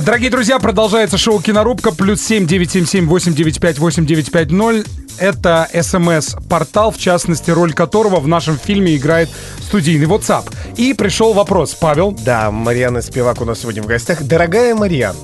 Дорогие 0.00 0.30
друзья, 0.30 0.58
продолжается 0.58 1.18
шоу 1.18 1.40
«Кинорубка». 1.42 1.92
Плюс 1.92 2.22
семь 2.22 2.46
девять 2.46 2.70
семь 2.70 2.86
семь 2.86 3.06
восемь 3.06 3.34
девять 3.34 3.60
пять 3.60 3.78
восемь 3.78 4.06
девять 4.06 4.30
пять 4.32 4.50
ноль. 4.50 4.84
Это 5.18 5.68
СМС-портал, 5.74 6.90
в 6.90 6.96
частности, 6.96 7.50
роль 7.50 7.74
которого 7.74 8.20
в 8.20 8.28
нашем 8.28 8.56
фильме 8.56 8.96
играет 8.96 9.28
студийный 9.60 10.06
WhatsApp. 10.06 10.50
И 10.76 10.94
пришел 10.94 11.34
вопрос. 11.34 11.74
Павел, 11.78 12.12
Да, 12.12 12.50
Марьяна 12.50 13.02
Спивак 13.02 13.42
у 13.42 13.44
нас 13.44 13.60
сегодня 13.60 13.82
в 13.82 13.86
гостях. 13.86 14.22
Дорогая 14.22 14.74
Марьяна, 14.74 15.18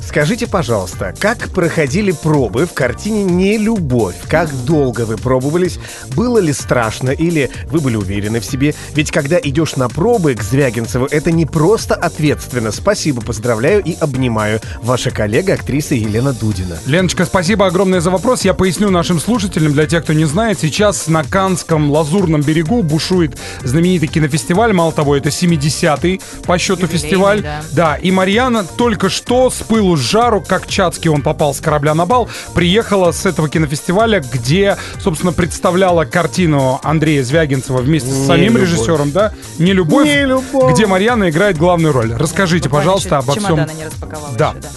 скажите, 0.00 0.46
пожалуйста, 0.46 1.14
как 1.18 1.50
проходили 1.50 2.12
пробы 2.12 2.66
в 2.66 2.72
картине 2.72 3.24
«Не 3.24 3.58
любовь»? 3.58 4.16
Как 4.28 4.52
долго 4.64 5.02
вы 5.02 5.16
пробовались? 5.16 5.78
Было 6.14 6.38
ли 6.38 6.52
страшно 6.52 7.10
или 7.10 7.50
вы 7.70 7.80
были 7.80 7.96
уверены 7.96 8.40
в 8.40 8.44
себе? 8.44 8.74
Ведь 8.94 9.10
когда 9.10 9.38
идешь 9.38 9.76
на 9.76 9.88
пробы 9.88 10.34
к 10.34 10.42
Звягинцеву, 10.42 11.06
это 11.06 11.30
не 11.32 11.46
просто 11.46 11.94
ответственно. 11.94 12.72
Спасибо, 12.72 13.20
поздравляю 13.20 13.82
и 13.82 13.94
обнимаю. 13.94 14.60
Ваша 14.82 15.10
коллега, 15.10 15.54
актриса 15.54 15.94
Елена 15.94 16.32
Дудина. 16.32 16.78
Леночка, 16.86 17.24
спасибо 17.24 17.66
огромное 17.66 18.00
за 18.00 18.10
вопрос. 18.10 18.42
Я 18.44 18.54
поясню 18.54 18.90
нашим 18.90 19.20
слушателям, 19.20 19.72
для 19.72 19.86
тех, 19.86 20.04
кто 20.04 20.12
не 20.12 20.24
знает, 20.24 20.58
сейчас 20.60 21.06
на 21.08 21.24
Канском 21.24 21.90
Лазурном 21.90 22.42
берегу 22.42 22.82
бушует 22.82 23.36
знаменитый 23.62 24.08
кинофестиваль. 24.08 24.72
Мало 24.72 24.92
того, 24.92 25.16
это 25.16 25.28
70-й 25.28 26.20
по 26.44 26.58
счету 26.58 26.82
Юбилейный, 26.82 26.98
фестиваль. 26.98 27.46
да. 27.72 27.96
и 27.96 28.10
Марьяна 28.10 28.64
только 28.64 29.08
что 29.08 29.50
с 29.50 29.62
пылу 29.76 29.94
с 29.94 30.00
жару, 30.00 30.40
как 30.40 30.66
Чацкий 30.66 31.10
он 31.10 31.20
попал 31.20 31.52
с 31.52 31.60
корабля 31.60 31.94
на 31.94 32.06
бал, 32.06 32.30
приехала 32.54 33.12
с 33.12 33.26
этого 33.26 33.46
кинофестиваля, 33.46 34.20
где, 34.20 34.78
собственно, 35.02 35.34
представляла 35.34 36.06
картину 36.06 36.80
Андрея 36.82 37.22
Звягинцева 37.22 37.78
вместе 37.82 38.08
с 38.08 38.14
«Не 38.14 38.26
самим 38.26 38.54
любовь». 38.54 38.62
режиссером, 38.62 39.10
да? 39.12 39.34
«Не 39.58 39.74
любовь», 39.74 40.06
«Не 40.06 40.24
любовь». 40.24 40.72
где 40.72 40.86
Марьяна 40.86 41.28
играет 41.28 41.58
главную 41.58 41.92
роль. 41.92 42.14
Расскажите, 42.14 42.70
Буквально 42.70 42.92
пожалуйста, 42.92 43.18
обо 43.18 43.32
всем 43.32 43.58
не 43.58 44.36
Да. 44.38 44.48
еще, 44.52 44.60
да. 44.60 44.68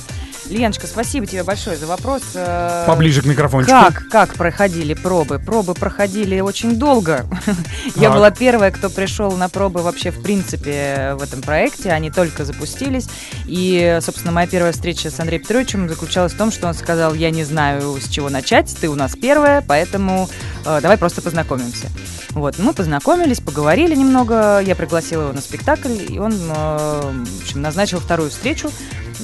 Леночка, 0.49 0.87
спасибо 0.87 1.25
тебе 1.25 1.43
большое 1.43 1.77
за 1.77 1.85
вопрос. 1.85 2.23
Э, 2.33 2.85
поближе 2.87 3.21
к 3.21 3.25
микрофончику. 3.25 3.71
Как, 3.71 4.07
как 4.09 4.33
проходили 4.33 4.93
пробы? 4.93 5.39
Пробы 5.39 5.75
проходили 5.75 6.39
очень 6.39 6.77
долго. 6.77 7.25
Я 7.95 8.09
была 8.09 8.31
первая, 8.31 8.71
кто 8.71 8.89
пришел 8.89 9.31
на 9.33 9.47
пробы 9.49 9.81
вообще 9.81 10.11
в 10.11 10.21
принципе 10.21 11.15
в 11.19 11.23
этом 11.23 11.41
проекте. 11.41 11.91
Они 11.91 12.09
только 12.09 12.45
запустились. 12.45 13.07
И, 13.45 13.99
собственно, 14.01 14.31
моя 14.31 14.47
первая 14.47 14.71
встреча 14.71 15.11
с 15.11 15.19
Андреем 15.19 15.43
Петровичем 15.43 15.87
заключалась 15.87 16.33
в 16.33 16.37
том, 16.37 16.51
что 16.51 16.67
он 16.67 16.73
сказал, 16.73 17.13
я 17.13 17.29
не 17.29 17.43
знаю, 17.43 17.97
с 17.99 18.07
чего 18.09 18.29
начать, 18.29 18.75
ты 18.79 18.89
у 18.89 18.95
нас 18.95 19.15
первая, 19.15 19.63
поэтому 19.65 20.29
э, 20.65 20.79
давай 20.81 20.97
просто 20.97 21.21
познакомимся. 21.21 21.87
Вот, 22.31 22.59
мы 22.59 22.73
познакомились, 22.73 23.39
поговорили 23.39 23.95
немного, 23.95 24.59
я 24.59 24.75
пригласила 24.75 25.23
его 25.23 25.33
на 25.33 25.41
спектакль, 25.41 25.97
и 26.09 26.19
он, 26.19 26.33
э, 26.33 27.13
в 27.25 27.41
общем, 27.41 27.61
назначил 27.61 27.99
вторую 27.99 28.29
встречу. 28.29 28.69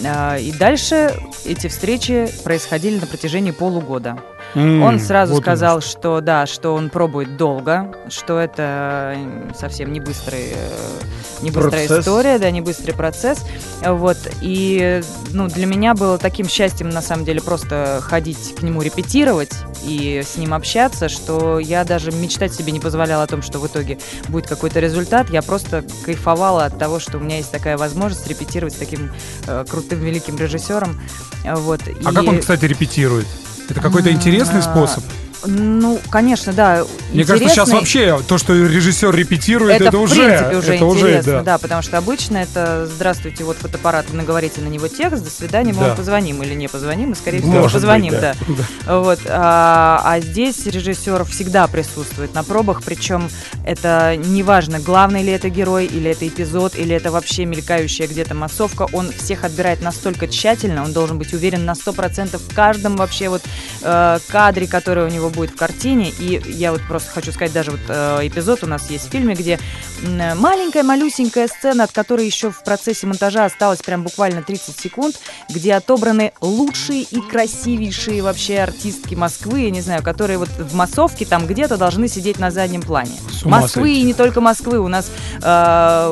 Э, 0.03 0.39
И 0.39 0.51
дальше 0.51 1.17
эти 1.45 1.67
встречи 1.67 2.29
происходили 2.43 2.99
на 2.99 3.07
протяжении 3.07 3.51
полугода. 3.51 4.17
Он 4.55 4.99
сразу 4.99 5.33
вот 5.33 5.41
сказал, 5.41 5.81
что 5.81 6.21
да, 6.21 6.45
что 6.45 6.73
он 6.73 6.89
пробует 6.89 7.35
долго, 7.35 7.93
что 8.09 8.39
это 8.39 9.13
э, 9.17 9.51
совсем 9.57 9.91
не 9.91 9.99
быстрый, 9.99 10.53
э, 10.53 11.41
не 11.41 11.51
быстрая 11.51 11.87
Процесс. 11.87 11.99
история, 11.99 12.39
да, 12.39 12.49
не 12.51 12.61
быстрый 12.61 12.93
процесс. 12.93 13.43
Вот. 13.85 14.17
И 14.41 15.01
ну, 15.31 15.47
для 15.47 15.65
меня 15.65 15.93
было 15.93 16.17
таким 16.17 16.47
счастьем, 16.47 16.89
на 16.89 17.01
самом 17.01 17.25
деле, 17.25 17.41
просто 17.41 17.99
ходить 18.01 18.55
к 18.55 18.63
нему 18.63 18.81
репетировать 18.81 19.51
и 19.83 20.23
с 20.25 20.37
ним 20.37 20.53
общаться, 20.53 21.09
что 21.09 21.59
я 21.59 21.83
даже 21.83 22.11
мечтать 22.11 22.53
себе 22.53 22.71
не 22.71 22.79
позволяла 22.79 23.23
о 23.23 23.27
том, 23.27 23.41
что 23.41 23.59
в 23.59 23.67
итоге 23.67 23.99
будет 24.29 24.47
какой-то 24.47 24.79
результат. 24.79 25.29
Я 25.29 25.41
просто 25.41 25.83
кайфовала 26.05 26.65
от 26.65 26.79
того, 26.79 26.99
что 26.99 27.17
у 27.17 27.19
меня 27.19 27.37
есть 27.37 27.51
такая 27.51 27.77
возможность 27.77 28.27
репетировать 28.27 28.73
с 28.73 28.77
таким 28.77 29.11
э, 29.47 29.65
крутым 29.69 29.99
великим 29.99 30.37
режиссером. 30.37 30.97
Вот. 31.43 31.81
А 32.05 32.13
как 32.13 32.25
он, 32.25 32.39
кстати, 32.39 32.65
репетирует? 32.65 33.27
Это 33.69 33.81
какой-то 33.81 34.11
интересный 34.11 34.59
А, 34.59 34.61
способ? 34.61 35.03
Ну, 35.47 35.99
конечно, 36.09 36.53
да. 36.53 36.85
Мне 37.11 37.25
кажется, 37.25 37.49
сейчас 37.49 37.69
интересный. 37.69 38.11
вообще 38.11 38.27
то, 38.27 38.37
что 38.37 38.53
режиссер 38.53 39.13
репетирует, 39.15 39.75
это, 39.75 39.85
это, 39.85 39.97
в 39.97 40.01
уже, 40.01 40.25
принципе 40.25 40.55
уже 40.57 40.75
это 40.75 40.85
уже, 40.85 41.23
да. 41.23 41.41
да. 41.41 41.57
потому 41.57 41.81
что 41.81 41.97
обычно 41.97 42.37
это 42.37 42.87
«Здравствуйте, 42.87 43.43
вот 43.43 43.57
фотоаппарат, 43.57 44.11
наговорите 44.13 44.61
на 44.61 44.67
него 44.67 44.87
текст, 44.87 45.23
до 45.23 45.29
свидания, 45.29 45.73
мы 45.73 45.79
Да. 45.79 45.87
вам 45.87 45.97
позвоним 45.97 46.43
или 46.43 46.53
не 46.53 46.67
позвоним, 46.67 47.11
и, 47.11 47.15
скорее 47.15 47.39
всего, 47.39 47.51
Может 47.53 47.65
быть, 47.65 47.73
позвоним, 47.73 48.11
да. 48.13 48.35
да. 48.85 48.99
Вот, 48.99 49.19
а, 49.27 50.01
а 50.03 50.19
здесь 50.19 50.65
режиссер 50.65 51.23
всегда 51.25 51.67
присутствует 51.67 52.33
на 52.33 52.43
пробах, 52.43 52.81
причем 52.83 53.29
это 53.65 54.15
неважно, 54.17 54.79
главный 54.79 55.23
ли 55.23 55.31
это 55.31 55.49
герой, 55.49 55.85
или 55.85 56.11
это 56.11 56.27
эпизод, 56.27 56.75
или 56.75 56.95
это 56.95 57.11
вообще 57.11 57.45
мелькающая 57.45 58.07
где-то 58.07 58.33
массовка, 58.35 58.87
он 58.91 59.11
всех 59.11 59.43
отбирает 59.43 59.81
настолько 59.81 60.27
тщательно, 60.27 60.83
он 60.83 60.93
должен 60.93 61.17
быть 61.17 61.33
уверен 61.33 61.65
на 61.65 61.71
100% 61.71 62.37
в 62.37 62.55
каждом 62.55 62.95
вообще 62.95 63.29
вот 63.29 63.41
э, 63.81 64.19
кадре, 64.27 64.67
который 64.67 65.05
у 65.05 65.09
него 65.09 65.29
будет 65.35 65.51
в 65.51 65.55
картине, 65.55 66.11
и 66.17 66.41
я 66.47 66.71
вот 66.71 66.81
просто 66.87 67.11
хочу 67.11 67.31
сказать, 67.31 67.53
даже 67.53 67.71
вот 67.71 67.81
э, 67.87 68.19
эпизод 68.23 68.63
у 68.63 68.67
нас 68.67 68.89
есть 68.89 69.07
в 69.07 69.11
фильме, 69.11 69.35
где 69.35 69.59
маленькая 70.09 70.83
малюсенькая 70.83 71.47
сцена, 71.47 71.85
от 71.85 71.91
которой 71.91 72.25
еще 72.25 72.51
в 72.51 72.63
процессе 72.63 73.07
монтажа 73.07 73.45
осталось 73.45 73.79
прям 73.79 74.03
буквально 74.03 74.43
30 74.43 74.79
секунд, 74.79 75.19
где 75.49 75.73
отобраны 75.73 76.31
лучшие 76.41 77.01
и 77.03 77.19
красивейшие 77.21 78.21
вообще 78.21 78.59
артистки 78.59 79.15
Москвы, 79.15 79.61
я 79.61 79.69
не 79.71 79.81
знаю, 79.81 80.03
которые 80.03 80.37
вот 80.37 80.49
в 80.49 80.75
массовке 80.75 81.25
там 81.25 81.47
где-то 81.47 81.77
должны 81.77 82.07
сидеть 82.07 82.39
на 82.39 82.51
заднем 82.51 82.81
плане. 82.81 83.11
Москвы 83.43 83.83
сойти. 83.83 84.01
и 84.01 84.03
не 84.03 84.13
только 84.13 84.41
Москвы. 84.41 84.79
У 84.79 84.87
нас 84.87 85.09
э, 85.41 86.11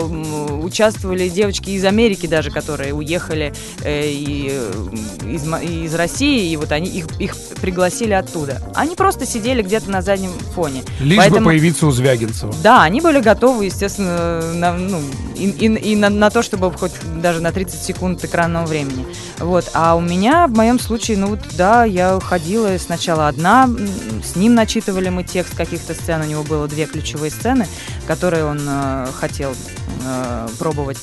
участвовали 0.61 1.29
девочки 1.29 1.71
из 1.71 1.85
Америки 1.85 2.27
даже, 2.27 2.51
которые 2.51 2.93
уехали 2.93 3.53
э, 3.83 4.07
и, 4.09 4.49
э, 4.51 4.71
из, 5.27 5.43
из 5.45 5.93
России, 5.95 6.51
и 6.51 6.57
вот 6.57 6.71
они 6.71 6.89
их, 6.89 7.05
их 7.19 7.35
пригласили 7.61 8.13
оттуда. 8.13 8.61
Они 8.75 8.95
просто 8.95 9.25
сидели 9.25 9.61
где-то 9.61 9.89
на 9.89 10.01
заднем 10.01 10.31
фоне. 10.55 10.83
Лишь 10.99 11.17
Поэтому- 11.17 11.41
бы 11.41 11.45
появиться 11.51 11.87
у 11.87 11.91
Звягинцева. 11.91 12.53
Да, 12.63 12.83
они 12.83 13.01
были 13.01 13.19
готовы, 13.19 13.65
естественно, 13.65 13.82
на, 13.97 14.73
ну, 14.73 15.01
и, 15.35 15.49
и- 15.49 15.91
и 15.91 15.95
на, 15.95 16.09
на 16.09 16.29
то, 16.29 16.41
чтобы 16.43 16.71
хоть 16.71 16.91
даже 17.21 17.41
на 17.41 17.51
30 17.51 17.81
секунд 17.81 18.23
экранного 18.23 18.65
времени. 18.65 19.05
Вот. 19.39 19.69
А 19.73 19.95
у 19.95 20.01
меня, 20.01 20.47
в 20.47 20.51
моем 20.51 20.79
случае, 20.79 21.17
ну 21.17 21.27
вот, 21.27 21.39
да, 21.57 21.83
я 21.85 22.19
ходила 22.19 22.77
сначала 22.77 23.27
одна, 23.27 23.69
с 24.23 24.35
ним 24.35 24.55
начитывали 24.55 25.09
мы 25.09 25.23
текст 25.23 25.55
каких-то 25.55 25.93
сцен, 25.93 26.21
у 26.21 26.25
него 26.25 26.43
было 26.43 26.67
две 26.67 26.85
ключевые 26.85 27.31
сцены, 27.31 27.67
которые 28.07 28.45
он 28.45 28.59
э, 28.67 29.07
хотел 29.19 29.53
э, 30.05 30.47
пробовать. 30.59 30.97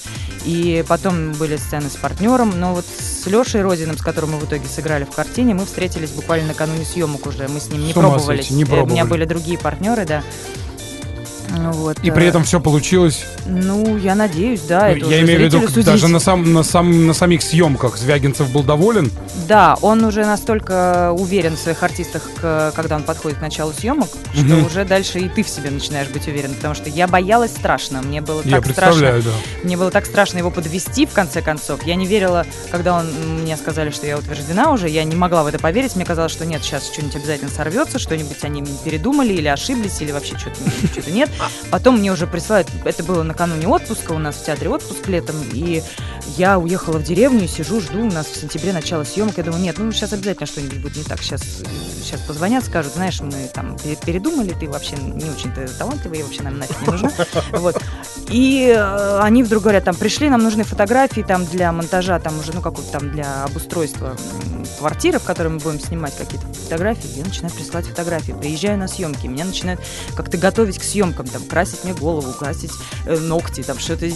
И 0.47 0.83
потом 0.89 1.33
были 1.33 1.57
сцены 1.59 1.91
с 1.91 1.97
партнером, 1.97 2.59
но 2.59 2.75
вот 2.75 2.87
с 2.87 3.27
Лешей 3.27 3.61
Розиным, 3.61 3.99
с 3.99 4.03
которым 4.03 4.33
мы 4.33 4.39
в 4.39 4.45
итоге 4.47 4.67
сыграли 4.67 5.05
в 5.05 5.11
картине, 5.11 5.53
мы 5.53 5.67
встретились 5.67 6.11
буквально 6.11 6.49
накануне 6.49 6.85
съемок 6.87 7.27
уже, 7.27 7.47
мы 7.49 7.61
с 7.61 7.69
ним 7.69 7.85
не 7.87 7.93
пробовались. 7.93 8.47
сойти, 8.49 8.55
не 8.55 8.63
Э, 8.65 8.67
У 8.67 8.69
меня 8.69 8.79
пробовали. 9.05 9.09
были 9.11 9.25
другие 9.27 9.59
партнеры, 9.59 10.07
да. 10.07 10.23
Ну 11.63 11.73
Вот, 11.73 11.99
И 12.03 12.11
при 12.11 12.25
э, 12.25 12.29
этом 12.29 12.45
все 12.45 12.61
получилось. 12.61 13.25
ну, 13.47 13.97
я 13.99 14.15
надеюсь, 14.15 14.63
да. 14.63 14.89
Ну, 14.89 14.97
это 14.97 15.07
я 15.07 15.21
имею 15.21 15.41
в 15.41 15.43
виду, 15.43 15.69
судить. 15.69 15.85
даже 15.85 16.09
на, 16.09 16.19
сам, 16.21 16.53
на, 16.53 16.63
сам, 16.63 17.07
на 17.07 17.13
самих 17.15 17.43
съемках 17.43 17.97
Звягинцев 17.97 18.51
был 18.51 18.63
доволен. 18.63 19.11
Да, 19.47 19.77
он 19.83 20.05
уже 20.05 20.25
настолько 20.25 21.13
уверен 21.13 21.57
в 21.57 21.59
своих 21.59 21.83
артистах, 21.83 22.23
когда 22.41 22.97
он 22.97 23.03
подходит 23.03 23.39
к 23.39 23.41
началу 23.43 23.73
съемок, 23.73 24.09
что 24.35 24.43
Мгм. 24.45 24.67
уже 24.67 24.85
дальше 24.85 25.19
и 25.19 25.29
ты 25.29 25.43
в 25.43 25.49
себе 25.49 25.71
начинаешь 25.71 26.09
быть 26.09 26.27
уверен. 26.29 26.55
Потому 26.55 26.75
что 26.75 26.89
я 26.89 27.07
боялась 27.07 27.51
страшно. 27.51 28.01
Мне 28.03 28.21
было 28.21 28.43
я 28.45 28.61
так 28.61 28.73
страшно. 28.73 29.21
да. 29.23 29.31
Мне 29.63 29.77
было 29.77 29.91
так 29.91 30.07
страшно 30.07 30.39
его 30.39 30.51
подвести 30.51 31.07
в 31.07 31.11
конце 31.13 31.43
концов. 31.43 31.83
Я 31.85 31.95
не 31.95 32.07
верила, 32.07 32.47
когда 32.71 32.99
он 32.99 33.07
мне 33.43 33.57
сказали, 33.57 33.91
что 33.91 34.07
я 34.07 34.17
утверждена 34.19 34.73
уже. 34.73 34.89
Я 34.89 35.05
не 35.05 35.17
могла 35.17 35.43
в 35.43 35.47
это 35.47 35.59
поверить. 35.59 35.97
Мне 35.97 36.05
казалось, 36.05 36.33
что 36.33 36.47
нет, 36.47 36.63
сейчас 36.63 36.91
что-нибудь 36.91 37.17
обязательно 37.17 37.51
сорвется, 37.51 37.99
что-нибудь 37.99 38.39
они 38.43 38.65
передумали 38.85 39.33
или 39.35 39.49
ошиблись, 39.49 40.01
или 40.01 40.13
вообще 40.13 40.39
что-то 40.39 40.57
что 41.01 41.11
нет. 41.11 41.29
Потом 41.71 41.99
мне 41.99 42.13
уже 42.13 42.27
присылают, 42.27 42.69
это 42.85 43.03
было 43.05 43.23
накануне 43.23 43.69
отпуска, 43.69 44.13
у 44.13 44.19
нас 44.19 44.37
в 44.37 44.45
театре 44.45 44.71
отпуск 44.71 45.07
летом, 45.09 45.37
и 45.53 45.83
я 46.37 46.59
уехала 46.59 46.99
в 46.99 47.03
деревню 47.03 47.47
сижу, 47.49 47.81
жду, 47.81 48.01
у 48.01 48.11
нас 48.11 48.27
в 48.27 48.37
сентябре 48.37 48.73
начало 48.73 49.05
съемок. 49.05 49.39
Я 49.39 49.45
думаю, 49.45 49.63
нет, 49.63 49.77
ну 49.79 49.91
сейчас 49.93 50.13
обязательно 50.13 50.47
что-нибудь 50.47 50.79
будет 50.79 50.97
не 50.97 51.05
так. 51.05 51.21
Сейчас, 51.23 51.43
сейчас 52.03 52.21
позвонят, 52.21 52.65
скажут, 52.65 52.95
знаешь, 52.95 53.21
мы 53.21 53.51
там 53.53 53.77
пе- 53.79 53.97
передумали, 53.97 54.55
ты 54.59 54.69
вообще 54.69 54.97
не 54.97 55.31
очень-то 55.31 55.67
талантливый, 55.79 56.21
и 56.21 56.23
вообще 56.23 56.43
нам 56.43 56.59
нафиг 56.59 56.81
не 56.83 56.87
нужна. 56.87 57.11
Вот. 57.53 57.81
И 58.29 58.73
э, 58.75 59.19
они 59.21 59.43
вдруг 59.43 59.65
говорят, 59.65 59.85
там, 59.85 59.95
пришли, 59.95 60.29
нам 60.29 60.43
нужны 60.43 60.63
фотографии 60.65 61.23
там 61.23 61.45
для 61.47 61.73
монтажа, 61.73 62.19
там 62.21 62.39
уже, 62.39 62.53
ну, 62.55 62.61
какой-то 62.61 62.91
там 62.91 63.11
для 63.11 63.45
обустройства 63.45 64.17
квартиры, 64.79 65.19
в 65.19 65.25
которой 65.25 65.49
мы 65.49 65.59
будем 65.59 65.81
снимать 65.81 66.17
какие-то 66.17 66.47
фотографии. 66.47 67.19
Я 67.19 67.25
начинаю 67.25 67.53
присылать 67.55 67.87
фотографии, 67.87 68.33
приезжаю 68.33 68.79
на 68.79 68.89
съемки, 68.89 69.27
меня 69.27 69.45
начинают 69.45 69.81
как-то 70.17 70.39
готовить 70.39 70.79
к 70.79 70.83
съемкам, 70.83 71.27
там, 71.27 71.43
красить 71.43 71.85
мне 71.85 71.93
голову, 71.93 72.33
красить 72.33 72.73
э, 73.07 73.19
ногти, 73.19 73.63
там, 73.63 73.79
что-то 73.79 74.09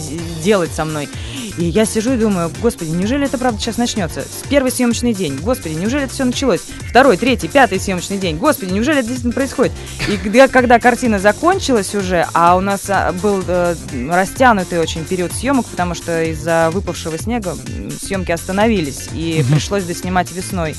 делать 0.43 0.71
со 0.71 0.85
мной. 0.85 1.09
И 1.57 1.65
я 1.65 1.85
сижу 1.95 2.13
и 2.13 2.17
думаю, 2.17 2.51
господи, 2.61 2.89
неужели 2.89 3.25
это 3.25 3.37
правда 3.37 3.61
сейчас 3.61 3.77
начнется? 3.77 4.21
С 4.21 4.45
первый 4.49 4.69
съемочный 4.69 5.13
день, 5.13 5.37
господи, 5.37 5.75
неужели 5.75 6.03
это 6.03 6.13
все 6.13 6.25
началось? 6.25 6.59
Второй, 6.89 7.15
третий, 7.15 7.47
пятый 7.47 7.79
съемочный 7.79 8.17
день, 8.17 8.35
господи, 8.35 8.73
неужели 8.73 8.99
это 8.99 9.07
действительно 9.07 9.33
происходит? 9.33 9.71
И 10.09 10.17
когда, 10.17 10.49
когда 10.49 10.79
картина 10.79 11.19
закончилась 11.19 11.95
уже, 11.95 12.27
а 12.33 12.57
у 12.57 12.59
нас 12.59 12.89
а, 12.89 13.13
был 13.13 13.41
э, 13.47 13.75
растянутый 14.09 14.79
очень 14.79 15.05
период 15.05 15.31
съемок, 15.31 15.67
потому 15.67 15.95
что 15.95 16.21
из-за 16.23 16.69
выпавшего 16.73 17.17
снега 17.17 17.55
съемки 18.01 18.33
остановились, 18.33 19.07
и 19.13 19.45
пришлось 19.49 19.85
доснимать 19.85 20.29
весной. 20.33 20.75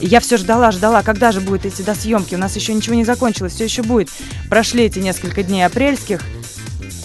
Я 0.00 0.20
все 0.20 0.38
ждала, 0.38 0.72
ждала, 0.72 1.02
когда 1.02 1.32
же 1.32 1.42
будет 1.42 1.66
эти 1.66 1.82
досъемки, 1.82 2.34
у 2.34 2.38
нас 2.38 2.56
еще 2.56 2.72
ничего 2.72 2.94
не 2.94 3.04
закончилось, 3.04 3.52
все 3.52 3.64
еще 3.64 3.82
будет. 3.82 4.08
Прошли 4.48 4.84
эти 4.84 5.00
несколько 5.00 5.42
дней 5.42 5.66
апрельских, 5.66 6.22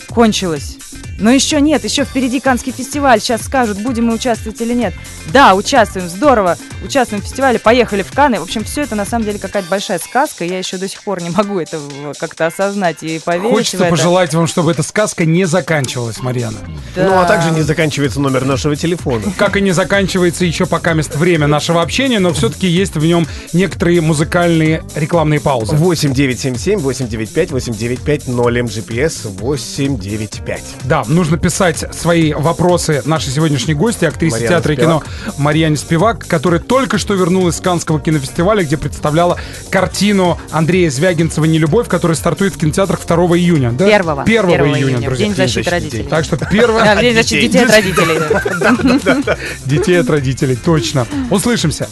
кончилось. 0.10 0.78
Но 1.22 1.30
еще 1.32 1.62
нет, 1.62 1.84
еще 1.84 2.04
впереди 2.04 2.40
Канский 2.40 2.74
фестиваль. 2.74 3.22
Сейчас 3.22 3.44
скажут, 3.44 3.82
будем 3.82 4.08
мы 4.08 4.16
участвовать 4.16 4.60
или 4.60 4.74
нет. 4.74 4.94
Да, 5.32 5.56
участвуем, 5.56 6.10
здорово. 6.10 6.58
Участвуем 6.84 7.22
в 7.22 7.26
фестивале, 7.26 7.60
поехали 7.60 8.02
в 8.02 8.12
Каны. 8.12 8.40
В 8.40 8.44
общем, 8.44 8.64
все 8.64 8.82
это 8.82 8.96
на 8.96 9.06
самом 9.06 9.26
деле 9.26 9.40
какая-то 9.40 9.70
большая 9.70 10.00
сказка. 10.00 10.44
Я 10.44 10.58
еще 10.58 10.78
до 10.78 10.88
сих 10.88 11.04
пор 11.04 11.22
не 11.22 11.30
могу 11.30 11.60
это 11.60 11.80
как-то 12.20 12.48
осознать 12.48 13.04
и 13.04 13.20
поверить 13.20 13.52
в 13.52 13.56
Хочется 13.56 13.78
это. 13.78 13.90
пожелать 13.90 14.34
вам, 14.34 14.48
чтобы 14.48 14.72
эта 14.72 14.84
сказка 14.84 15.26
не 15.26 15.46
заканчивалась, 15.46 16.20
Марьяна. 16.20 16.58
Да. 16.96 17.08
Ну, 17.08 17.20
а 17.20 17.26
также 17.26 17.52
не 17.52 17.62
заканчивается 17.62 18.20
номер 18.20 18.46
нашего 18.46 18.76
телефона. 18.76 19.24
Как 19.38 19.58
и 19.58 19.62
не 19.62 19.72
заканчивается 19.72 20.46
еще 20.46 20.66
пока 20.66 20.94
мест 20.94 21.16
время 21.16 21.48
нашего 21.48 21.82
общения, 21.82 22.20
но 22.20 22.34
все-таки 22.34 22.68
есть 22.68 22.96
в 22.96 23.06
нем 23.06 23.28
некоторые 23.54 24.02
музыкальные 24.02 24.84
рекламные 24.96 25.40
паузы. 25.40 25.76
8977 25.76 26.80
895 26.80 27.52
8950 27.52 28.28
МГПС 28.28 29.26
895. 29.26 30.64
Да, 30.84 31.04
нужно 31.08 31.38
писать 31.38 31.84
свои 31.94 32.34
вопросы 32.34 33.02
нашей 33.06 33.32
сегодняшней 33.32 33.74
гости, 33.74 34.06
актрисе 34.06 34.36
Марьяна 34.36 34.56
театра 34.56 34.74
и 34.74 34.78
кино 34.78 35.04
Марьяне 35.38 35.78
Спивак, 35.78 36.26
которая 36.28 36.60
только 36.72 36.98
что 36.98 37.16
вернулась 37.16 37.58
с 37.58 37.60
Канского 37.60 38.00
кинофестиваля, 38.00 38.64
где 38.64 38.78
представляла 38.78 39.38
картину 39.70 40.40
Андрея 40.52 40.90
Звягинцева 40.90 41.44
«Нелюбовь», 41.44 41.90
которая 41.90 42.16
стартует 42.16 42.56
в 42.56 42.60
кинотеатрах 42.60 43.06
2 43.06 43.16
июня. 43.38 43.74
Да? 43.74 43.86
Первого. 43.90 44.22
1 44.22 44.26
Первого 44.26 44.78
июня, 44.78 45.00
в 45.00 45.02
друзья. 45.02 45.26
День 45.26 45.36
защиты 45.36 45.70
родителей. 45.70 46.04
Так 46.06 46.24
что 46.24 46.38
Да, 46.40 46.46
первое... 46.46 46.96
в 46.96 47.02
День 47.02 47.14
защиты 47.14 47.42
детей 47.42 47.66
от 47.66 47.72
родителей. 47.72 49.40
Детей 49.66 50.00
от 50.00 50.10
родителей, 50.10 50.56
точно. 50.56 51.06
Услышимся. 51.30 51.90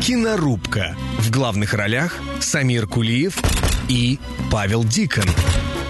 Кинорубка. 0.00 0.96
В 1.18 1.30
главных 1.30 1.74
ролях 1.74 2.16
Самир 2.40 2.86
Кулиев 2.86 3.34
и 3.90 4.18
Павел 4.50 4.82
Дикон. 4.82 5.26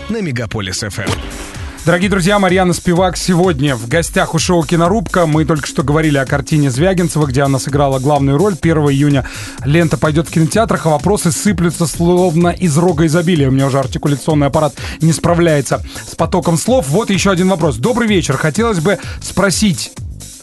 На 0.09 0.21
Мегаполис 0.21 0.81
ФМ. 0.81 1.50
Дорогие 1.87 2.11
друзья, 2.11 2.39
Марьяна 2.39 2.75
Спивак 2.75 3.17
сегодня 3.17 3.75
в 3.75 3.89
гостях 3.89 4.35
у 4.35 4.39
шоу 4.39 4.63
«Кинорубка». 4.63 5.25
Мы 5.25 5.47
только 5.47 5.67
что 5.67 5.83
говорили 5.83 6.19
о 6.19 6.27
картине 6.27 6.71
Звягинцева, 6.71 7.27
где 7.27 7.41
она 7.43 7.59
сыграла 7.59 7.99
главную 7.99 8.37
роль. 8.37 8.55
1 8.61 8.77
июня 8.91 9.25
лента 9.65 9.97
пойдет 9.97 10.29
в 10.29 10.31
кинотеатрах, 10.31 10.85
а 10.87 10.91
вопросы 10.91 11.33
сыплются 11.33 11.87
словно 11.87 12.49
из 12.49 12.77
рога 12.77 13.07
изобилия. 13.07 13.49
У 13.49 13.51
меня 13.51 13.67
уже 13.67 13.79
артикуляционный 13.79 14.49
аппарат 14.49 14.75
не 15.01 15.13
справляется 15.13 15.83
с 16.07 16.15
потоком 16.15 16.59
слов. 16.59 16.87
Вот 16.89 17.09
еще 17.09 17.31
один 17.31 17.49
вопрос. 17.49 17.77
Добрый 17.77 18.07
вечер. 18.07 18.37
Хотелось 18.37 18.79
бы 18.81 18.99
спросить, 19.23 19.93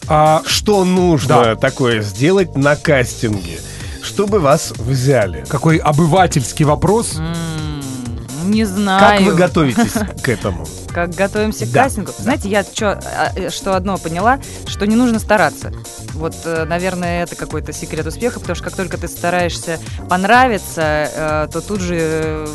а, 0.08 0.42
Что 0.44 0.84
нужно 0.84 1.28
Да. 1.44 1.54
такое 1.54 2.02
сделать 2.02 2.56
на 2.56 2.74
кастинге, 2.74 3.60
чтобы 4.02 4.40
вас 4.40 4.72
взяли? 4.76 5.44
какой 5.48 5.76
обывательский 5.76 6.64
вопрос. 6.64 7.16
Не 8.44 8.64
знаю. 8.64 9.18
Как 9.18 9.20
вы 9.26 9.34
готовитесь 9.34 9.92
к 10.22 10.28
этому? 10.28 10.66
Как 10.92 11.10
готовимся 11.10 11.66
к 11.66 11.70
Да. 11.70 11.84
кастингу. 11.84 12.12
Знаете, 12.18 12.48
я 12.48 12.64
чё, 12.64 12.88
а, 12.88 13.32
э, 13.36 13.50
что 13.50 13.76
одно 13.76 13.98
поняла, 13.98 14.40
что 14.66 14.86
не 14.86 14.96
нужно 14.96 15.18
стараться. 15.18 15.72
Вот, 16.14 16.34
э, 16.44 16.64
наверное, 16.64 17.22
это 17.24 17.36
какой-то 17.36 17.72
секрет 17.72 18.06
успеха, 18.06 18.40
потому 18.40 18.56
что 18.56 18.64
как 18.64 18.74
только 18.74 18.96
ты 18.98 19.06
стараешься 19.08 19.78
понравиться, 20.08 20.80
э, 21.14 21.48
то 21.52 21.60
тут 21.60 21.80
же 21.80 22.48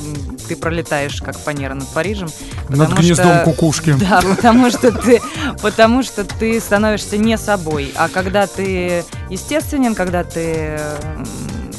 ты 0.48 0.56
пролетаешь, 0.56 1.22
как 1.22 1.38
фанера 1.38 1.74
над 1.74 1.88
Парижем. 1.90 2.28
Над 2.70 2.92
гнездом 2.94 3.26
что- 3.36 3.44
кукушки. 3.46 3.92
Да, 4.00 4.22
потому 4.22 4.70
что 4.72 4.92
ты, 4.92 5.22
потому 5.62 6.04
что 6.04 6.24
ты 6.26 6.60
становишься 6.60 7.18
не 7.18 7.38
собой, 7.38 7.94
а 7.96 8.10
когда 8.10 8.48
ты 8.48 9.06
естественен, 9.30 9.96
когда 9.96 10.24
ты 10.24 10.80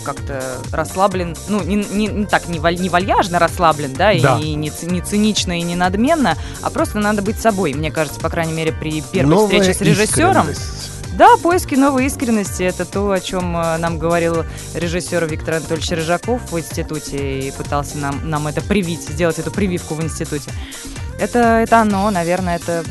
как-то 0.05 0.43
расслаблен, 0.71 1.35
ну 1.49 1.63
не, 1.63 1.77
не- 1.77 2.07
не 2.07 2.27
так 2.27 2.49
не, 2.49 2.59
валь- 2.61 2.79
не 2.81 2.89
вальяжно 2.89 3.39
расслаблен, 3.39 3.93
да, 3.95 4.13
и 4.13 4.21
Да. 4.21 4.39
не, 4.39 4.55
не 4.55 4.71
не 4.83 5.01
цинично 5.01 5.59
и 5.59 5.63
не 5.63 5.75
надменно, 5.77 6.37
а 6.63 6.71
просто 6.71 6.99
надо 6.99 7.23
быть 7.23 7.41
собой. 7.41 7.73
Мне 7.75 7.91
кажется, 7.91 8.21
по 8.21 8.29
крайней 8.31 8.53
мере, 8.53 8.73
при 8.73 9.01
первой 9.01 9.31
Новая 9.31 9.61
встрече 9.61 9.75
с 9.79 9.81
режиссером. 9.81 10.51
искренность. 10.51 10.91
Да, 11.17 11.37
поиски 11.37 11.77
новой 11.77 12.07
искренности 12.07 12.65
это 12.65 12.85
то, 12.85 13.11
о 13.13 13.21
чем 13.21 13.57
э, 13.57 13.77
нам 13.79 13.99
говорил 14.01 14.45
режиссер 14.75 15.25
Виктор 15.27 15.55
Анатольевич 15.55 15.91
Рыжаков 15.93 16.51
в 16.51 16.59
институте 16.59 17.39
и 17.39 17.51
пытался 17.53 17.99
нам, 17.99 18.29
нам 18.29 18.49
это 18.49 18.61
привить, 18.63 19.03
сделать 19.03 19.39
эту 19.39 19.53
прививку 19.53 19.95
в 19.95 20.03
институте. 20.03 20.51
Это, 21.21 21.39
это 21.61 21.81
оно, 21.83 22.11
наверное, 22.11 22.57
это 22.57 22.83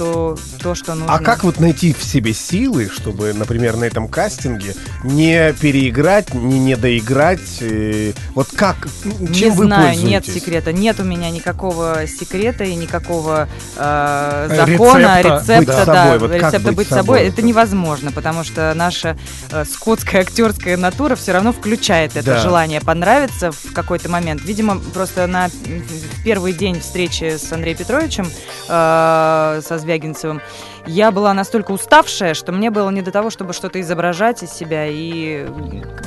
м, 0.00 0.36
то, 0.36 0.36
то, 0.62 0.74
что 0.74 0.94
нужно. 0.94 1.14
А 1.14 1.18
как 1.18 1.44
вот 1.44 1.60
найти 1.60 1.92
в 1.92 2.02
себе 2.02 2.32
силы, 2.32 2.88
чтобы, 2.92 3.32
например, 3.32 3.76
на 3.76 3.84
этом 3.84 4.08
кастинге 4.08 4.74
не 5.04 5.52
переиграть, 5.54 6.32
не 6.34 6.58
недоиграть? 6.58 7.58
э, 7.60 8.12
Вот 8.34 8.48
как? 8.54 8.88
Чем 9.02 9.30
не 9.30 9.50
вы 9.50 9.64
знаю, 9.66 9.88
пользуетесь? 9.94 10.08
нет 10.10 10.26
секрета. 10.26 10.72
Нет 10.72 11.00
у 11.00 11.04
меня 11.04 11.30
никакого 11.30 12.06
секрета 12.06 12.64
и 12.64 12.74
никакого 12.74 13.48
э, 13.76 14.48
закона, 14.56 15.20
Рецепта. 15.20 15.40
рецепта, 15.40 15.56
Быть 15.58 15.66
да, 15.66 15.84
собой. 15.84 16.18
Вот 16.18 16.30
рецепта 16.32 16.58
быть 16.60 16.76
быть 16.76 16.88
собой? 16.88 17.02
собой. 17.18 17.22
Это 17.28 17.42
невозможно, 17.42 18.12
потому 18.12 18.44
что 18.44 18.72
наша 18.74 19.16
э, 19.50 19.64
скотская 19.64 20.22
актерская 20.22 20.76
натура 20.76 21.16
все 21.16 21.32
равно 21.32 21.52
включает 21.52 22.16
это 22.16 22.26
Да. 22.34 22.38
желание 22.38 22.80
понравиться 22.80 23.50
в 23.52 23.72
какой-то 23.72 24.08
момент. 24.08 24.42
Видимо, 24.44 24.78
просто 24.94 25.26
на 25.26 25.48
в 25.48 26.24
первый 26.24 26.52
день 26.52 26.80
встречи 26.80 27.36
с 27.36 27.52
Андреем 27.52 27.76
Петровичем, 27.78 28.28
э, 28.68 29.60
со 29.66 29.78
Звягинцевым, 29.88 30.42
я 30.86 31.10
была 31.10 31.32
настолько 31.32 31.72
уставшая, 31.72 32.34
что 32.34 32.52
мне 32.52 32.70
было 32.70 32.90
не 32.90 33.00
до 33.00 33.10
того, 33.10 33.30
чтобы 33.30 33.54
что-то 33.54 33.80
изображать 33.80 34.42
из 34.42 34.52
себя 34.52 34.86
и 34.86 35.46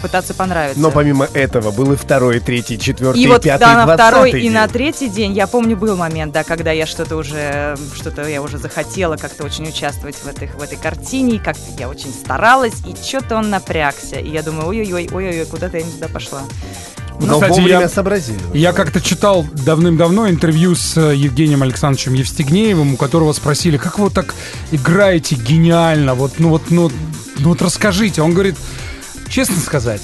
пытаться 0.03 0.35
понравиться. 0.35 0.79
Но 0.79 0.91
помимо 0.91 1.27
этого 1.33 1.71
был 1.71 1.93
и 1.93 1.95
второй, 1.95 2.37
и 2.37 2.39
третий, 2.39 2.75
и 2.75 2.79
четвертый, 2.79 3.19
И 3.19 3.23
и 3.23 3.27
вот 3.27 3.41
пятый, 3.41 3.61
да, 3.61 3.73
и 3.73 3.75
на 3.75 3.93
второй 3.93 4.29
и 4.29 4.41
день. 4.41 4.51
на 4.51 4.67
третий 4.67 5.09
день, 5.09 5.33
я 5.33 5.47
помню, 5.47 5.75
был 5.75 5.97
момент, 5.97 6.31
да, 6.31 6.43
когда 6.43 6.71
я 6.71 6.85
что-то 6.85 7.15
уже, 7.15 7.75
что-то 7.95 8.27
я 8.27 8.41
уже 8.43 8.59
захотела 8.59 9.17
как-то 9.17 9.43
очень 9.43 9.67
участвовать 9.67 10.15
в 10.15 10.27
этой, 10.27 10.47
в 10.47 10.61
этой 10.61 10.77
картине, 10.77 11.37
и 11.37 11.39
как-то 11.39 11.63
я 11.79 11.89
очень 11.89 12.11
старалась, 12.13 12.75
и 12.85 12.95
что-то 12.95 13.37
он 13.37 13.49
напрягся. 13.49 14.17
И 14.17 14.29
я 14.29 14.43
думаю, 14.43 14.67
ой-ой-ой, 14.67 15.09
ой-ой, 15.11 15.45
куда-то 15.47 15.77
я 15.77 15.83
не 15.83 15.91
туда 15.91 16.07
пошла. 16.07 16.41
Но 17.27 17.35
Кстати, 17.35 17.51
вовремя 17.59 17.79
я- 17.81 17.89
сообразили. 17.89 18.39
Я 18.53 18.73
как-то 18.73 18.99
читал 19.01 19.45
давным-давно 19.65 20.29
интервью 20.29 20.75
с 20.75 20.97
э, 20.97 21.15
Евгением 21.15 21.61
Александровичем 21.63 22.13
Евстигнеевым, 22.13 22.93
у 22.93 22.97
которого 22.97 23.31
спросили, 23.33 23.77
как 23.77 23.99
вы 23.99 24.09
так 24.09 24.33
играете 24.71 25.35
гениально, 25.35 26.15
вот, 26.15 26.33
ну 26.39 26.49
вот, 26.49 26.63
ну, 26.71 26.91
ну 27.37 27.49
вот 27.49 27.61
расскажите. 27.61 28.21
Он 28.21 28.33
говорит, 28.33 28.55
честно 29.29 29.57
сказать. 29.59 30.01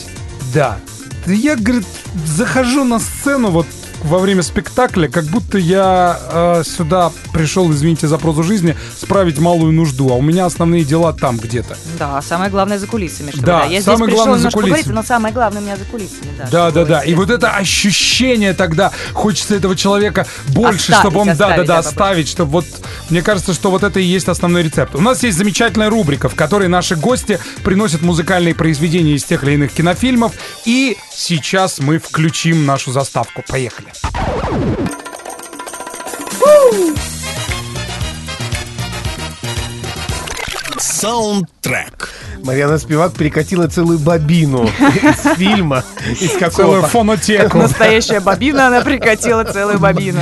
Да 0.53 0.77
Я, 1.25 1.55
говорит, 1.55 1.85
захожу 2.25 2.83
на 2.85 2.99
сцену 2.99 3.49
вот 3.49 3.65
во 4.07 4.19
время 4.19 4.41
спектакля, 4.41 5.07
как 5.07 5.25
будто 5.25 5.57
я 5.57 6.19
э, 6.31 6.63
сюда 6.65 7.11
пришел, 7.33 7.71
извините 7.71 8.07
за 8.07 8.17
прозу 8.17 8.43
жизни, 8.43 8.75
справить 8.99 9.37
малую 9.37 9.73
нужду, 9.73 10.09
а 10.09 10.13
у 10.13 10.21
меня 10.21 10.45
основные 10.45 10.83
дела 10.83 11.13
там 11.13 11.37
где-то. 11.37 11.77
Да, 11.99 12.21
самое 12.21 12.49
главное 12.49 12.79
за 12.79 12.87
кулисами. 12.87 13.31
Чтобы, 13.31 13.45
Да, 13.45 13.59
да, 13.59 13.65
я 13.65 13.81
самое 13.81 14.05
здесь 14.05 14.15
главное 14.15 14.39
за 14.39 14.49
кулисами. 14.49 14.61
поговорить, 14.61 14.87
но 14.87 15.03
самое 15.03 15.33
главное 15.33 15.61
у 15.61 15.65
меня 15.65 15.75
за 15.75 15.85
кулисами, 15.85 16.29
да. 16.37 16.47
Да, 16.49 16.71
да, 16.71 16.85
да. 16.85 17.01
И 17.01 17.13
вот 17.15 17.29
это 17.29 17.51
ощущение 17.51 18.53
тогда, 18.53 18.91
хочется 19.13 19.55
этого 19.55 19.75
человека 19.75 20.25
больше, 20.49 20.93
Оставить, 20.93 20.99
чтобы 20.99 21.19
он, 21.19 21.27
да, 21.27 21.33
да, 21.33 21.45
оставить, 21.45 21.67
да, 21.67 21.73
да, 21.73 21.79
оставить, 21.79 22.27
чтобы 22.29 22.51
вот, 22.51 22.65
мне 23.09 23.21
кажется, 23.21 23.53
что 23.53 23.69
вот 23.69 23.83
это 23.83 23.99
и 23.99 24.03
есть 24.03 24.27
основной 24.29 24.63
рецепт. 24.63 24.95
У 24.95 25.01
нас 25.01 25.23
есть 25.23 25.37
замечательная 25.37 25.89
рубрика, 25.89 26.29
в 26.29 26.35
которой 26.35 26.67
наши 26.69 26.95
гости 26.95 27.39
приносят 27.63 28.01
музыкальные 28.01 28.55
произведения 28.55 29.13
из 29.13 29.23
тех 29.23 29.43
или 29.43 29.53
иных 29.53 29.73
кинофильмов, 29.73 30.33
и 30.65 30.97
сейчас 31.13 31.79
мы 31.79 31.99
включим 31.99 32.65
нашу 32.65 32.91
заставку. 32.91 33.43
Поехали. 33.47 33.87
Саундтрек. 40.79 42.09
Марьяна 42.43 42.77
Спивак 42.77 43.13
перекатила 43.13 43.67
целую 43.67 43.99
бобину 43.99 44.65
из 44.65 45.35
фильма, 45.37 45.83
из 46.09 46.29
Целую 46.29 46.39
какого 46.39 46.81
фонотеку. 46.83 47.57
Настоящая 47.59 48.19
бобина, 48.19 48.67
она 48.67 48.81
прикатила 48.81 49.43
целую 49.43 49.79
бобину. 49.79 50.19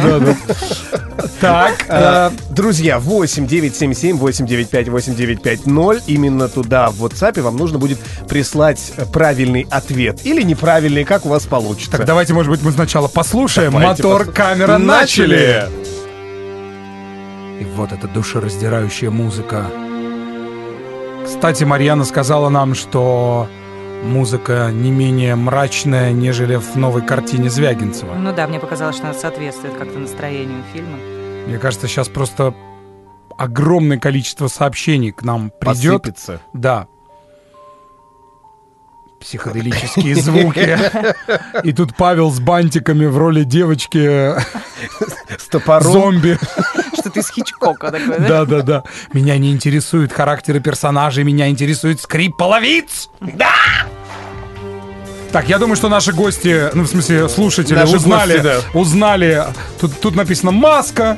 Так, 1.39 1.85
Э, 1.87 2.31
Друзья, 2.49 2.99
8 2.99 3.47
977 3.47 4.17
895 4.17 4.89
8950. 4.89 6.03
Именно 6.07 6.47
туда, 6.49 6.89
в 6.89 7.03
WhatsApp, 7.03 7.41
вам 7.41 7.57
нужно 7.57 7.79
будет 7.79 7.99
прислать 8.27 8.93
э, 8.97 9.05
правильный 9.05 9.67
ответ. 9.69 10.25
Или 10.25 10.41
неправильный, 10.41 11.03
как 11.03 11.25
у 11.25 11.29
вас 11.29 11.45
получится. 11.45 11.91
так 11.91 12.05
давайте, 12.05 12.33
может 12.33 12.51
быть, 12.51 12.61
мы 12.63 12.71
сначала 12.71 13.07
послушаем. 13.07 13.73
Мотор, 13.73 14.25
камера, 14.25 14.77
начали! 14.77 15.69
И 17.59 17.65
вот 17.75 17.91
эта 17.91 18.07
душераздирающая 18.07 19.09
музыка. 19.09 19.65
Кстати, 21.25 21.63
Марьяна 21.63 22.03
сказала 22.05 22.49
нам, 22.49 22.75
что 22.75 23.47
музыка 24.05 24.69
не 24.71 24.91
менее 24.91 25.35
мрачная, 25.35 26.11
нежели 26.11 26.55
в 26.55 26.75
новой 26.75 27.01
картине 27.01 27.49
Звягинцева. 27.49 28.13
Ну 28.15 28.33
да, 28.33 28.47
мне 28.47 28.59
показалось, 28.59 28.95
что 28.95 29.05
она 29.09 29.13
соответствует 29.13 29.75
как-то 29.75 29.97
настроению 29.99 30.63
фильма. 30.73 30.97
Мне 31.47 31.57
кажется, 31.59 31.87
сейчас 31.87 32.07
просто 32.07 32.53
огромное 33.37 33.99
количество 33.99 34.47
сообщений 34.47 35.11
к 35.11 35.23
нам 35.23 35.51
придет. 35.59 36.01
Посыпется. 36.03 36.41
Да. 36.53 36.87
Психоделические 39.19 40.15
звуки. 40.15 40.77
И 41.63 41.73
тут 41.73 41.95
Павел 41.95 42.31
с 42.31 42.39
бантиками 42.39 43.05
в 43.05 43.17
роли 43.17 43.43
девочки 43.43 44.35
С 45.37 45.47
топором. 45.49 45.91
зомби. 45.91 46.37
Что-то 46.93 47.19
из 47.19 47.29
Хичкока 47.31 47.91
такое, 47.91 48.19
да? 48.19 48.27
Да, 48.27 48.45
да, 48.45 48.61
да. 48.61 48.83
Меня 49.13 49.37
не 49.37 49.51
интересуют 49.51 50.11
характеры 50.11 50.59
персонажей, 50.59 51.23
меня 51.23 51.49
интересует 51.49 52.01
скрип 52.01 52.37
половиц. 52.37 53.09
Да! 53.19 53.53
Так, 55.35 55.49
я 55.49 55.59
думаю, 55.59 55.75
что 55.75 55.89
наши 55.89 56.13
гости, 56.13 56.69
ну, 56.73 56.83
в 56.83 56.87
смысле, 56.87 57.27
слушатели, 57.27 57.75
Наши 57.75 57.97
узнали, 57.97 58.39
гости, 58.39 58.43
да. 58.43 58.79
узнали. 58.79 59.43
Тут, 59.81 59.99
тут 59.99 60.15
написано 60.15 60.51
маска. 60.53 61.17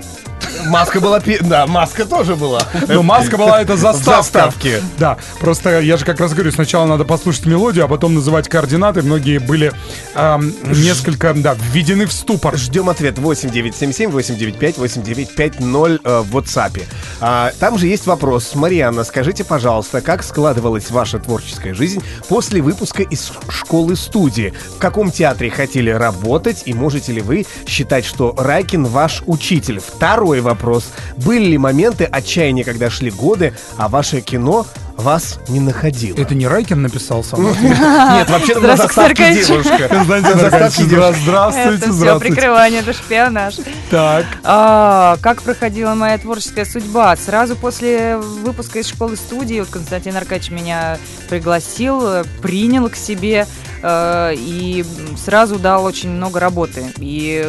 Маска 0.68 1.00
была... 1.00 1.22
Да, 1.42 1.68
маска 1.68 2.06
тоже 2.06 2.36
была. 2.36 2.62
Но 2.88 3.04
маска 3.04 3.38
была 3.38 3.62
это 3.62 3.78
заставка. 3.78 4.22
Заставки. 4.22 4.82
Да, 4.98 5.18
просто 5.40 5.80
я 5.80 5.98
же 5.98 6.06
как 6.06 6.20
раз 6.20 6.34
говорю, 6.34 6.52
сначала 6.52 6.86
надо 6.86 7.06
послушать 7.06 7.46
мелодию, 7.46 7.86
а 7.86 7.88
потом 7.88 8.16
называть 8.16 8.50
координаты. 8.50 9.02
Многие 9.02 9.40
были 9.40 9.72
эм, 10.16 10.54
несколько, 10.64 11.34
да, 11.34 11.56
введены 11.72 12.06
в 12.06 12.14
ступор. 12.14 12.58
Ждем 12.58 12.90
ответ 12.90 13.18
8977 13.18 14.12
895 14.12 14.78
8950 14.78 15.62
э, 16.04 16.22
в 16.22 16.38
WhatsApp. 16.38 16.84
А, 17.22 17.52
там 17.60 17.78
же 17.78 17.88
есть 17.88 18.06
вопрос. 18.06 18.56
Марьяна, 18.56 19.04
скажите, 19.04 19.44
пожалуйста, 19.44 20.02
как 20.02 20.24
складывалась 20.24 20.90
ваша 20.92 21.20
творческая 21.20 21.74
жизнь 21.74 22.04
после 22.28 22.62
выпуска 22.62 23.04
из 23.04 23.32
школы-студии? 23.50 24.54
В 24.76 24.80
каком 24.80 25.12
театре 25.12 25.50
хотели 25.50 25.90
работать 25.90 26.64
и 26.66 26.74
можете 26.74 27.14
ли 27.14 27.22
вы 27.22 27.46
считать, 27.66 28.06
что 28.06 28.36
Райкин 28.38 28.86
ваш 28.86 29.24
учитель? 29.26 29.80
Второй 29.80 30.27
вопрос. 30.42 30.86
Были 31.18 31.46
ли 31.46 31.58
моменты 31.58 32.04
отчаяния, 32.06 32.64
когда 32.64 32.90
шли 32.90 33.10
годы, 33.12 33.54
а 33.78 33.88
ваше 33.88 34.22
кино 34.22 34.66
вас 34.98 35.40
не 35.48 35.60
находило? 35.60 36.18
Это 36.18 36.34
не 36.36 36.48
Райкин 36.48 36.82
написал 36.82 37.24
сам? 37.24 37.44
Нет, 37.44 38.30
вообще 38.30 38.56
на 38.56 38.76
Здравствуйте, 38.76 38.76
заставке 38.76 39.34
девушка. 39.34 39.90
Здравствуйте, 40.04 41.76
Это 41.76 41.78
все 41.80 41.92
здравствуйте. 41.94 42.36
прикрывание, 42.36 42.80
это 42.82 42.94
шпионаж. 42.94 43.56
Так, 43.90 44.26
А, 44.44 45.18
как 45.22 45.42
проходила 45.44 45.94
моя 45.94 46.18
творческая 46.18 46.66
судьба? 46.66 47.16
Сразу 47.16 47.56
после 47.56 48.18
выпуска 48.18 48.80
из 48.80 48.88
школы 48.88 49.16
студии 49.16 49.60
вот 49.60 49.70
Константин 49.70 50.16
Аркадьевич 50.18 50.52
меня 50.52 50.98
пригласил, 51.30 52.24
принял 52.42 52.90
к 52.90 52.96
себе 52.96 53.46
э, 53.84 54.34
и 54.36 54.84
сразу 55.24 55.60
дал 55.60 55.84
очень 55.86 56.10
много 56.10 56.40
работы. 56.40 56.86
И 56.98 57.46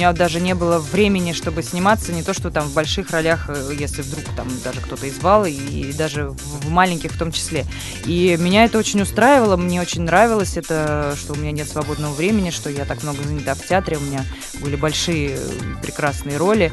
меня 0.00 0.14
даже 0.14 0.40
не 0.40 0.54
было 0.54 0.78
времени, 0.78 1.34
чтобы 1.34 1.62
сниматься, 1.62 2.10
не 2.10 2.22
то 2.22 2.32
что 2.32 2.50
там 2.50 2.66
в 2.66 2.72
больших 2.72 3.10
ролях, 3.10 3.50
э, 3.50 3.72
если 3.78 4.00
вдруг 4.00 4.24
там 4.34 4.48
даже 4.64 4.80
кто-то 4.80 5.06
и 5.06 5.10
звал, 5.10 5.44
и, 5.44 5.52
и 5.52 5.92
даже 5.92 6.30
в, 6.30 6.64
в 6.64 6.70
маленьких 6.70 7.12
в 7.12 7.18
том 7.18 7.30
числе. 7.32 7.66
И 8.06 8.34
меня 8.40 8.64
это 8.64 8.78
очень 8.78 9.02
устраивало, 9.02 9.58
мне 9.58 9.78
очень 9.78 10.00
нравилось 10.00 10.56
это, 10.56 11.14
что 11.20 11.34
у 11.34 11.36
меня 11.36 11.52
нет 11.52 11.68
свободного 11.68 12.14
времени, 12.14 12.48
что 12.48 12.70
я 12.70 12.86
так 12.86 13.02
много 13.02 13.22
занята 13.22 13.54
в 13.54 13.66
театре, 13.66 13.98
у 13.98 14.00
меня 14.00 14.24
были 14.62 14.74
большие 14.74 15.36
э, 15.36 15.38
прекрасные 15.82 16.38
роли. 16.38 16.72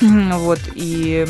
Вот, 0.00 0.60
и 0.74 1.26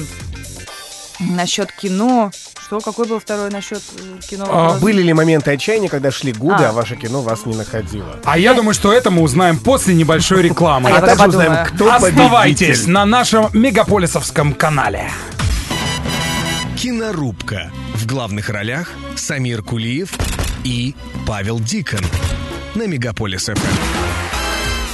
насчет 1.20 1.70
кино... 1.70 2.32
Что, 2.70 2.78
какой 2.78 3.08
был 3.08 3.18
второй 3.18 3.50
насчет 3.50 3.82
э, 3.98 4.20
кино? 4.24 4.46
А? 4.48 4.78
Были 4.78 5.02
ли 5.02 5.12
моменты 5.12 5.50
отчаяния, 5.50 5.88
когда 5.88 6.12
шли 6.12 6.32
годы, 6.32 6.62
А. 6.62 6.68
а 6.68 6.72
ваше 6.72 6.94
кино 6.94 7.20
вас 7.20 7.44
не 7.44 7.56
находило? 7.56 8.20
а 8.24 8.38
я 8.38 8.54
думаю, 8.54 8.74
что 8.74 8.92
это 8.92 9.10
мы 9.10 9.22
узнаем 9.22 9.58
после 9.58 9.92
небольшой 9.92 10.42
рекламы. 10.42 10.88
А 10.88 11.00
также 11.00 11.26
узнаем, 11.26 11.66
кто 11.66 11.92
Оставайтесь 11.92 12.86
на 12.86 13.04
нашем 13.04 13.48
мегаполисовском 13.52 14.54
канале. 14.54 15.10
Кинорубка. 16.78 17.72
В 17.94 18.06
главных 18.06 18.48
ролях 18.50 18.88
Самир 19.16 19.64
Кулиев 19.64 20.12
и 20.62 20.94
Павел 21.26 21.58
Дикон. 21.58 22.04
На 22.76 22.86
Мегаполис 22.86 23.46
ФМ. 23.46 23.99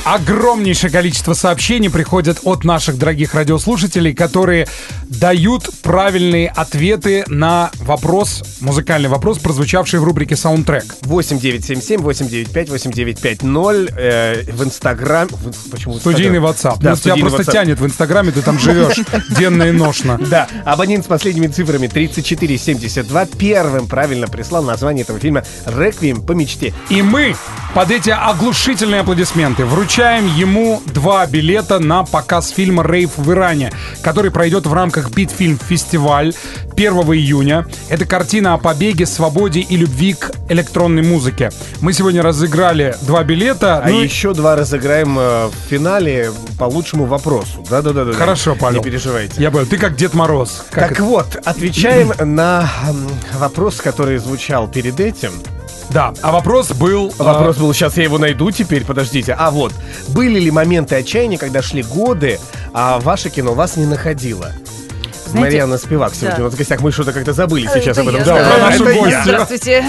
Огромнейшее 0.07 0.89
количество 0.91 1.35
сообщений 1.35 1.91
приходит 1.91 2.39
от 2.45 2.63
наших 2.63 2.97
дорогих 2.97 3.35
радиослушателей, 3.35 4.15
которые 4.15 4.69
дают 5.09 5.69
правильные 5.83 6.49
ответы 6.49 7.25
на 7.27 7.71
вопрос, 7.81 8.45
музыкальный 8.61 9.09
вопрос, 9.09 9.39
прозвучавший 9.39 9.99
в 9.99 10.05
рубрике 10.05 10.37
«Саундтрек». 10.37 10.85
8977 11.03 12.01
895 12.03 12.69
8950 12.71 13.97
э, 13.99 14.45
в 14.53 14.63
Инстаграм. 14.63 15.27
в- 15.29 15.71
Почему 15.71 15.99
Студийный? 15.99 16.39
WhatsApp. 16.39 16.77
Да, 16.81 16.91
ну, 16.91 16.97
тебя 16.97 17.17
просто 17.17 17.43
WhatsApp. 17.43 17.53
тянет 17.53 17.81
в 17.81 17.87
Инстаграме, 17.87 18.31
ты 18.31 18.43
там 18.43 18.61
живешь 18.61 18.99
денно 19.37 19.65
и 19.65 19.73
ношно. 19.73 20.19
Да, 20.19 20.47
абонент 20.65 21.05
с 21.05 21.09
последними 21.09 21.49
цифрами 21.49 21.89
3472 21.89 23.27
первым 23.39 23.89
правильно 23.89 24.29
прислал 24.29 24.63
название 24.63 25.03
этого 25.03 25.19
фильма 25.19 25.43
«Реквием 25.67 26.23
по 26.23 26.31
мечте». 26.33 26.73
И 26.91 27.03
мы 27.03 27.35
под 27.75 27.91
эти 27.91 28.11
оглушительные 28.11 29.01
аплодисменты 29.01 29.65
вручаем 29.65 29.96
ему 29.97 30.83
два 30.93 31.27
билета 31.27 31.79
на 31.79 32.05
показ 32.05 32.51
фильма 32.51 32.83
«Рейв 32.87 33.17
в 33.17 33.33
Иране», 33.33 33.73
который 34.03 34.31
пройдет 34.31 34.67
в 34.67 34.75
рамках 34.75 35.11
Битфильм 35.11 35.59
Фестиваль 35.59 36.35
1 36.73 36.93
июня. 37.15 37.67
Это 37.89 38.05
картина 38.05 38.53
о 38.53 38.59
побеге, 38.59 39.07
свободе 39.07 39.61
и 39.61 39.75
любви 39.75 40.13
к 40.13 40.33
электронной 40.51 41.03
музыке. 41.03 41.51
Мы 41.81 41.95
сегодня 41.95 42.21
разыграли 42.21 42.95
два 43.03 43.25
билета. 43.25 43.79
А 43.83 43.89
ну 43.89 44.03
еще 44.03 44.35
два 44.35 44.55
разыграем 44.55 45.19
э, 45.19 45.47
в 45.47 45.71
финале 45.71 46.31
по 46.59 46.65
лучшему 46.65 47.07
вопросу. 47.07 47.65
Да-да-да. 47.71 48.13
Хорошо, 48.13 48.55
Павел. 48.55 48.81
Не 48.81 48.85
переживайте. 48.85 49.41
Я 49.41 49.51
понял, 49.51 49.65
ты 49.65 49.79
как 49.79 49.97
Дед 49.97 50.13
Мороз. 50.13 50.67
Как 50.71 50.89
так 50.89 50.93
это? 50.93 51.05
вот, 51.05 51.37
отвечаем 51.43 52.13
на 52.19 52.69
вопрос, 53.39 53.81
который 53.81 54.19
звучал 54.19 54.69
перед 54.69 55.01
этим. 55.01 55.33
Да, 55.91 56.13
а 56.23 56.33
вопрос 56.33 56.73
был... 56.73 57.09
э, 57.19 57.23
Вопрос 57.23 57.57
был, 57.57 57.73
сейчас 57.73 57.97
я 57.97 58.05
его 58.05 58.19
найду 58.19 58.51
теперь, 58.51 58.85
подождите. 58.85 59.35
А 59.39 59.51
вот, 59.51 59.73
были 60.09 60.39
ли 60.41 60.51
моменты 60.51 60.97
отчаяния, 60.97 61.39
когда 61.39 61.63
шли 61.63 61.83
годы, 61.83 62.39
а 62.73 62.99
ваше 63.01 63.31
кино 63.31 63.55
вас 63.55 63.77
не 63.77 63.87
находило? 63.87 64.53
Знаете, 65.27 65.57
Марьяна 65.57 65.79
Спивак 65.79 66.15
сегодня 66.15 66.37
да. 66.37 66.43
у 66.43 66.45
нас 66.47 66.55
в 66.55 66.59
гостях. 66.59 66.81
Мы 66.81 66.93
что-то 66.93 67.13
как-то 67.13 67.33
забыли 67.33 67.67
сейчас 67.67 67.99
Это 67.99 68.03
об 68.03 68.09
этом. 68.09 68.25
Да, 68.25 68.35
да. 68.35 68.59
нашу 68.59 68.85
это 68.85 69.09
я. 69.09 69.23
Здравствуйте. 69.23 69.85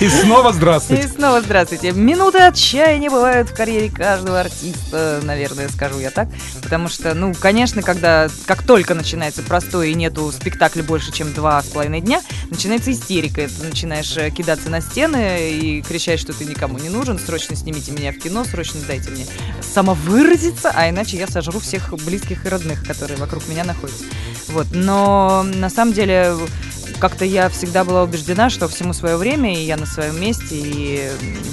И 0.00 0.08
снова 0.08 0.50
И 0.50 0.52
здравствуйте. 0.54 1.08
снова 1.08 1.40
здравствуйте. 1.40 1.92
Минуты 1.92 2.38
отчаяния 2.38 3.10
бывают 3.10 3.50
в 3.50 3.54
карьере 3.54 3.90
каждого 3.90 4.40
артиста, 4.40 5.20
наверное, 5.22 5.68
скажу 5.68 5.98
я 5.98 6.10
так. 6.10 6.28
Потому 6.62 6.88
что, 6.88 7.14
ну, 7.14 7.34
конечно, 7.38 7.82
когда 7.82 8.28
как 8.46 8.62
только 8.62 8.94
начинается 8.94 9.42
простой 9.42 9.90
и 9.90 9.94
нету 9.94 10.32
спектакля 10.32 10.82
больше, 10.82 11.12
чем 11.12 11.32
два 11.32 11.62
с 11.62 11.66
половиной 11.66 12.00
дня, 12.00 12.22
начинается 12.50 12.92
истерика. 12.92 13.46
Ты 13.46 13.66
начинаешь 13.66 14.16
э, 14.16 14.30
кидаться 14.30 14.70
на 14.70 14.80
стены 14.80 15.50
и 15.50 15.82
кричать, 15.82 16.20
что 16.20 16.32
ты 16.32 16.44
никому 16.44 16.78
не 16.78 16.88
нужен, 16.88 17.18
срочно 17.18 17.56
снимите 17.56 17.92
меня 17.92 18.12
в 18.12 18.18
кино, 18.18 18.44
срочно 18.44 18.80
дайте 18.86 19.10
мне 19.10 19.26
самовыразиться, 19.60 20.72
а 20.74 20.88
иначе 20.88 21.16
я 21.16 21.26
сожру 21.26 21.60
всех 21.60 21.92
близких 22.04 22.46
и 22.46 22.48
родных, 22.48 22.86
которые 22.86 23.18
вокруг 23.18 23.46
меня 23.48 23.64
находятся. 23.64 24.04
Вот. 24.48 24.68
Но 24.72 25.44
на 25.54 25.70
самом 25.70 25.92
деле 25.92 26.34
как-то 26.98 27.24
я 27.24 27.48
всегда 27.48 27.84
была 27.84 28.02
убеждена, 28.02 28.50
что 28.50 28.68
всему 28.68 28.92
свое 28.92 29.16
время, 29.16 29.54
и 29.54 29.62
я 29.62 29.76
на 29.76 29.86
своем 29.86 30.20
месте, 30.20 30.54
и 30.56 31.08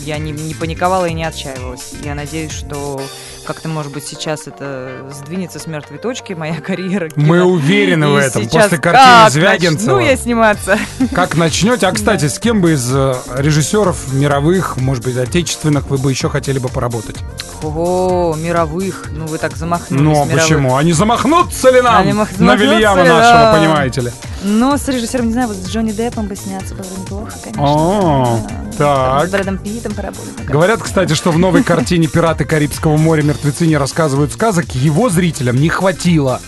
я 0.06 0.18
не, 0.18 0.32
не 0.32 0.54
паниковала 0.54 1.06
и 1.06 1.14
не 1.14 1.24
отчаивалась. 1.24 1.92
Я 2.04 2.16
надеюсь, 2.16 2.52
что 2.52 3.02
как-то, 3.46 3.68
может 3.68 3.92
быть, 3.92 4.06
сейчас 4.06 4.48
это 4.48 5.08
сдвинется 5.12 5.58
с 5.60 5.66
мертвой 5.68 5.98
точки, 5.98 6.34
моя 6.34 6.56
карьера. 6.62 7.10
Мы 7.16 7.38
кино. 7.38 7.46
уверены 7.48 8.08
в 8.10 8.18
И 8.18 8.22
этом. 8.22 8.44
сейчас 8.44 8.64
После 8.66 8.78
картины 8.78 9.30
Звягинцева. 9.30 10.00
я 10.00 10.16
сниматься. 10.16 10.78
Как 11.14 11.36
начнете? 11.36 11.88
А, 11.88 11.92
кстати, 11.92 12.28
с 12.28 12.38
кем 12.40 12.62
бы 12.62 12.74
из 12.74 12.90
э, 12.94 13.16
режиссеров 13.38 14.14
мировых, 14.14 14.78
может 14.78 15.04
быть, 15.04 15.18
отечественных, 15.18 15.88
вы 15.88 15.98
бы 15.98 16.12
еще 16.12 16.30
хотели 16.30 16.60
бы 16.60 16.70
поработать? 16.70 17.18
Ого, 17.64 18.36
мировых. 18.40 19.08
Ну, 19.12 19.26
вы 19.26 19.38
так 19.38 19.56
замахнулись. 19.58 20.02
Ну, 20.04 20.22
а 20.22 20.26
почему? 20.26 20.76
Они 20.78 20.94
замахнутся 20.94 21.70
ли 21.72 21.82
нам 21.82 21.96
Они 22.02 22.12
мах- 22.14 22.40
на 22.40 22.56
Вильяма 22.56 23.04
нашего, 23.04 23.54
понимаете 23.58 24.02
ли? 24.02 24.12
Ну, 24.44 24.78
с 24.78 24.88
режиссером, 24.88 25.28
не 25.28 25.34
знаю, 25.34 25.48
вот 25.50 25.58
с 25.58 25.70
Джонни 25.70 25.92
Деппом 25.92 26.28
бы 26.28 26.36
сняться 26.36 26.74
было 26.74 26.86
неплохо, 27.00 27.34
конечно. 27.44 27.64
О, 27.64 28.40
так. 28.78 29.28
С 29.28 29.32
Брэдом 29.32 29.58
Питтом 29.60 29.94
поработать. 29.94 30.46
Говорят, 30.46 30.82
кстати, 30.82 31.14
что 31.14 31.32
в 31.32 31.38
новой 31.38 31.64
картине 31.64 32.08
«Пираты 32.08 32.46
Карибского 32.46 32.98
моря. 32.98 33.22
Мертвецы 33.22 33.68
не 33.68 33.78
рассказывают 33.78 34.32
сказок» 34.32 34.74
его 34.74 35.10
зрителям 35.10 35.58
не 35.58 35.70
хватило. 35.70 36.42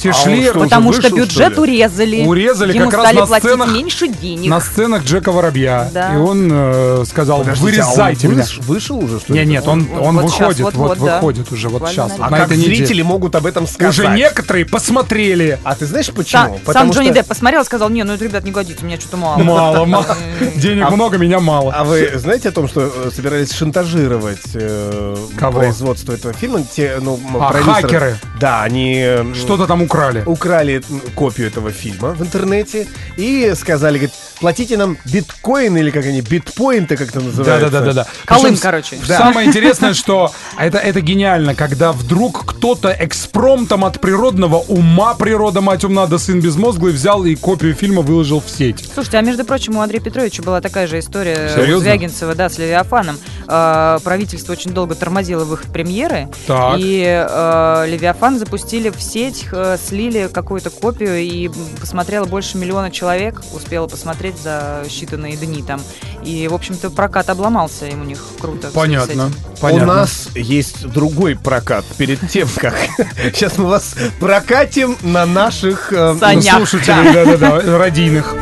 Все 0.00 0.10
А 0.10 0.14
шли 0.14 0.38
он 0.48 0.50
что, 0.50 0.60
Потому 0.60 0.92
что 0.94 1.02
вышел, 1.02 1.16
бюджет 1.18 1.52
что 1.52 1.64
ли? 1.64 1.72
урезали. 1.74 2.24
Урезали 2.26 2.72
Ему 2.74 2.84
как 2.90 2.94
раз 2.94 3.02
стали 3.06 3.18
на 3.20 3.26
платить 3.26 3.50
сценах- 3.50 3.72
меньше 3.72 4.08
денег. 4.08 4.50
на 4.50 4.60
сценах 4.60 5.04
Джека 5.04 5.30
Воробья. 5.30 5.90
Да. 5.92 6.14
И 6.14 6.16
он 6.16 6.48
э, 6.50 7.04
сказал, 7.06 7.40
Подождите, 7.40 7.82
а 7.82 7.84
он 7.84 7.90
вырезайте 7.92 8.28
меня. 8.28 8.42
выш- 8.42 8.62
Вышел 8.62 8.98
уже, 8.98 9.20
что 9.20 9.32
ли? 9.34 9.40
Не, 9.40 9.44
нет, 9.44 9.66
он, 9.68 9.86
Он- 9.92 10.00
он, 10.06 10.14
вот 10.20 10.24
выходит, 10.32 10.60
вот, 10.60 10.74
вот-вот, 10.74 11.06
да. 11.06 11.14
выходит 11.16 11.52
уже 11.52 11.68
вот 11.68 11.86
сейчас. 11.90 12.12
вот 12.12 12.20
А 12.26 12.30
на 12.30 12.38
как 12.38 12.50
неделе. 12.50 12.76
зрители 12.76 13.02
могут 13.02 13.34
об 13.34 13.44
этом 13.44 13.66
сказать? 13.66 13.92
Уже 13.92 14.08
некоторые 14.08 14.64
посмотрели. 14.64 15.58
А 15.64 15.74
ты 15.74 15.84
знаешь 15.84 16.10
почему? 16.10 16.58
сам 16.72 16.90
Джонни 16.92 17.10
Депп 17.10 17.26
посмотрел 17.26 17.60
и 17.60 17.64
сказал, 17.66 17.90
не, 17.90 18.02
ну 18.02 18.14
это, 18.14 18.24
ребят, 18.24 18.42
не 18.44 18.52
годится, 18.52 18.84
мне 18.84 18.98
что-то 18.98 19.18
мало. 19.18 19.36
Мало, 19.42 19.84
мало. 19.84 20.16
Денег 20.56 20.86
А- 20.86 20.90
много, 20.90 21.18
меня 21.18 21.40
мало. 21.40 21.74
А 21.76 21.84
вы 21.84 22.10
знаете 22.14 22.48
о 22.48 22.52
том, 22.52 22.68
что 22.68 22.90
э, 22.94 23.10
собирались 23.14 23.52
шантажировать 23.52 24.38
э, 24.54 25.16
производство 25.38 26.12
этого 26.14 26.32
фильма? 26.32 26.62
Те, 26.64 26.98
ну, 27.02 27.20
А, 27.38 27.52
хакеры? 27.52 28.16
Да, 28.40 28.62
они 28.62 28.94
э, 28.96 29.34
Что-то 29.34 29.66
там 29.66 29.82
украли. 29.90 30.22
украли 30.26 30.82
копию 31.14 31.48
этого 31.48 31.70
фильма 31.72 32.10
в 32.10 32.22
интернете 32.22 32.86
и 33.16 33.52
сказали, 33.56 33.98
говорит, 33.98 34.14
платите 34.40 34.76
нам 34.76 34.96
биткоин 35.04 35.76
или 35.76 35.90
как 35.90 36.04
они, 36.06 36.20
битпоинты, 36.20 36.96
как 36.96 37.08
это 37.08 37.20
называется. 37.20 37.70
Да-да-да-да. 37.70 38.06
Колым, 38.24 38.56
короче. 38.56 38.98
Самое 39.04 39.48
интересное, 39.48 39.94
что 39.94 40.32
это, 40.58 40.78
это 40.78 41.00
гениально, 41.00 41.54
когда 41.54 41.92
вдруг 41.92 42.44
кто-то 42.46 42.94
экспромтом 42.98 43.84
от 43.84 44.00
природного 44.00 44.56
ума, 44.56 45.14
природа, 45.14 45.60
мать 45.60 45.84
умна, 45.84 46.06
да 46.06 46.18
сын 46.18 46.40
безмозглый, 46.40 46.92
взял 46.92 47.24
и 47.24 47.34
копию 47.34 47.74
фильма 47.74 48.02
выложил 48.02 48.40
в 48.40 48.48
сеть. 48.48 48.88
Слушайте, 48.94 49.18
а 49.18 49.22
между 49.22 49.44
прочим, 49.44 49.76
у 49.76 49.80
Андрея 49.80 50.02
Петровича 50.02 50.42
была 50.42 50.60
такая 50.60 50.86
же 50.86 50.98
история 50.98 51.50
Серьезно? 51.54 51.76
у 51.76 51.80
Звягинцева, 51.80 52.34
да, 52.34 52.48
с 52.48 52.58
Левиафаном. 52.58 53.18
А, 53.46 53.98
правительство 54.04 54.52
очень 54.52 54.70
долго 54.72 54.94
тормозило 54.94 55.44
выход 55.44 55.72
премьеры, 55.72 56.28
Так. 56.46 56.76
и 56.78 57.02
а, 57.06 57.84
Левиафан 57.86 58.38
запустили 58.38 58.90
в 58.90 59.00
сеть, 59.02 59.46
а, 59.52 59.76
слили 59.80 60.28
какую-то 60.32 60.70
копию, 60.70 61.18
и 61.18 61.48
м, 61.48 61.54
посмотрело 61.80 62.24
больше 62.26 62.58
миллиона 62.58 62.90
человек, 62.90 63.42
успело 63.52 63.86
посмотреть 63.86 64.38
за 64.38 64.82
считанные 64.86 65.36
дни 65.36 65.62
там. 65.62 65.80
И, 66.24 66.48
в 66.48 66.54
общем-то, 66.54 66.90
прокат 66.90 67.30
обломался 67.30 67.86
им 67.86 68.02
у 68.02 68.04
них 68.04 68.22
круто. 68.40 68.70
Понятно. 68.72 69.30
Понятно. 69.60 69.84
У 69.84 69.86
нас 69.86 70.28
есть 70.34 70.86
другой 70.88 71.36
прокат 71.36 71.84
перед 71.96 72.20
тем, 72.30 72.48
как 72.56 72.74
сейчас 73.34 73.58
мы 73.58 73.66
вас 73.66 73.94
прокатим 74.18 74.96
на 75.02 75.26
наших 75.26 75.92
э. 75.92 76.16
Слушателей, 76.56 77.12
да-да-да, 77.12 77.78
радийных. 77.78 78.34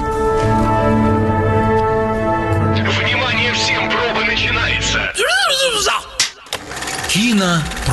Внимание 3.01 3.53
всем, 3.55 3.91
проба 3.91 4.25
начинается. 4.27 5.13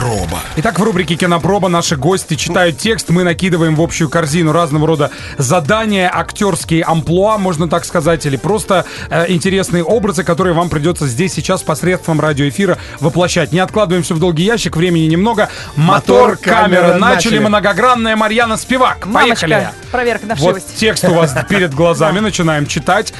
Кинопроба. 0.05 0.39
Итак, 0.57 0.79
в 0.79 0.83
рубрике 0.83 1.15
«Кинопроба» 1.15 1.67
наши 1.67 1.95
гости 1.95 2.35
читают 2.35 2.77
текст, 2.77 3.09
мы 3.09 3.23
накидываем 3.23 3.75
в 3.75 3.81
общую 3.81 4.07
корзину 4.07 4.51
разного 4.51 4.85
рода 4.85 5.09
задания, 5.39 6.11
актерские 6.13 6.83
амплуа, 6.83 7.37
можно 7.39 7.67
так 7.67 7.85
сказать, 7.85 8.23
или 8.27 8.37
просто 8.37 8.85
э, 9.09 9.25
интересные 9.29 9.83
образы, 9.83 10.23
которые 10.23 10.53
вам 10.53 10.69
придется 10.69 11.07
здесь 11.07 11.33
сейчас 11.33 11.63
посредством 11.63 12.21
радиоэфира 12.21 12.77
воплощать. 12.99 13.51
Не 13.51 13.59
откладываем 13.59 14.03
все 14.03 14.13
в 14.13 14.19
долгий 14.19 14.43
ящик, 14.43 14.77
времени 14.77 15.07
немного. 15.07 15.49
Мотор, 15.75 16.29
Мотор, 16.29 16.37
камера, 16.37 16.81
камера, 16.81 16.97
начали. 16.99 17.37
начали. 17.37 17.39
многогранная 17.39 18.15
Марьяна 18.15 18.57
Спивак. 18.57 19.07
Мамочка, 19.07 19.47
Поехали. 19.47 19.69
проверка 19.91 20.25
на 20.27 20.35
Вот 20.35 20.57
вшивость. 20.57 20.75
текст 20.79 21.03
у 21.05 21.13
вас 21.15 21.35
перед 21.49 21.73
глазами, 21.73 22.19
начинаем 22.19 22.67
читать. 22.67 23.11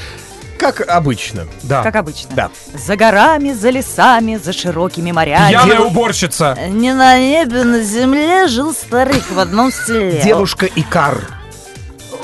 Как 0.58 0.80
обычно. 0.88 1.46
Да. 1.62 1.82
Как 1.82 1.96
обычно. 1.96 2.34
Да. 2.34 2.50
За 2.74 2.96
горами, 2.96 3.52
за 3.52 3.70
лесами, 3.70 4.36
за 4.42 4.52
широкими 4.52 5.12
морями. 5.12 5.50
Пьяная 5.50 5.80
уборщица. 5.80 6.56
Не 6.68 6.92
на 6.94 7.18
небе, 7.18 7.64
на 7.64 7.82
земле 7.82 8.48
жил 8.48 8.72
старик 8.72 9.24
в 9.30 9.38
одном 9.38 9.70
селе. 9.72 10.20
Девушка 10.24 10.66
Икар. 10.66 11.18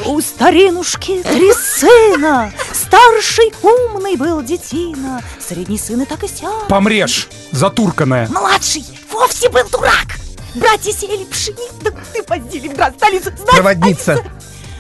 У 0.07 0.21
старинушки 0.21 1.23
три 1.23 1.53
сына. 1.53 2.53
Старший 2.73 3.53
умный 3.63 4.17
был 4.17 4.43
детина. 4.43 5.23
Средний 5.39 5.79
сын 5.79 6.01
и 6.01 6.05
так 6.05 6.25
и 6.25 6.29
сяк. 6.29 6.69
Помрешь, 6.69 7.29
затурканная. 7.53 8.29
Младший 8.29 8.85
вовсе 9.13 9.49
был 9.49 9.69
дурак. 9.71 10.19
Братья 10.55 10.93
сеяли 10.93 11.25
пшеницу, 11.25 11.97
ты 12.13 12.23
возили 12.27 12.69
в 12.69 12.75
град 12.75 12.95
столицу. 12.97 13.31
Знать 13.37 13.51
Проводница. 13.51 14.23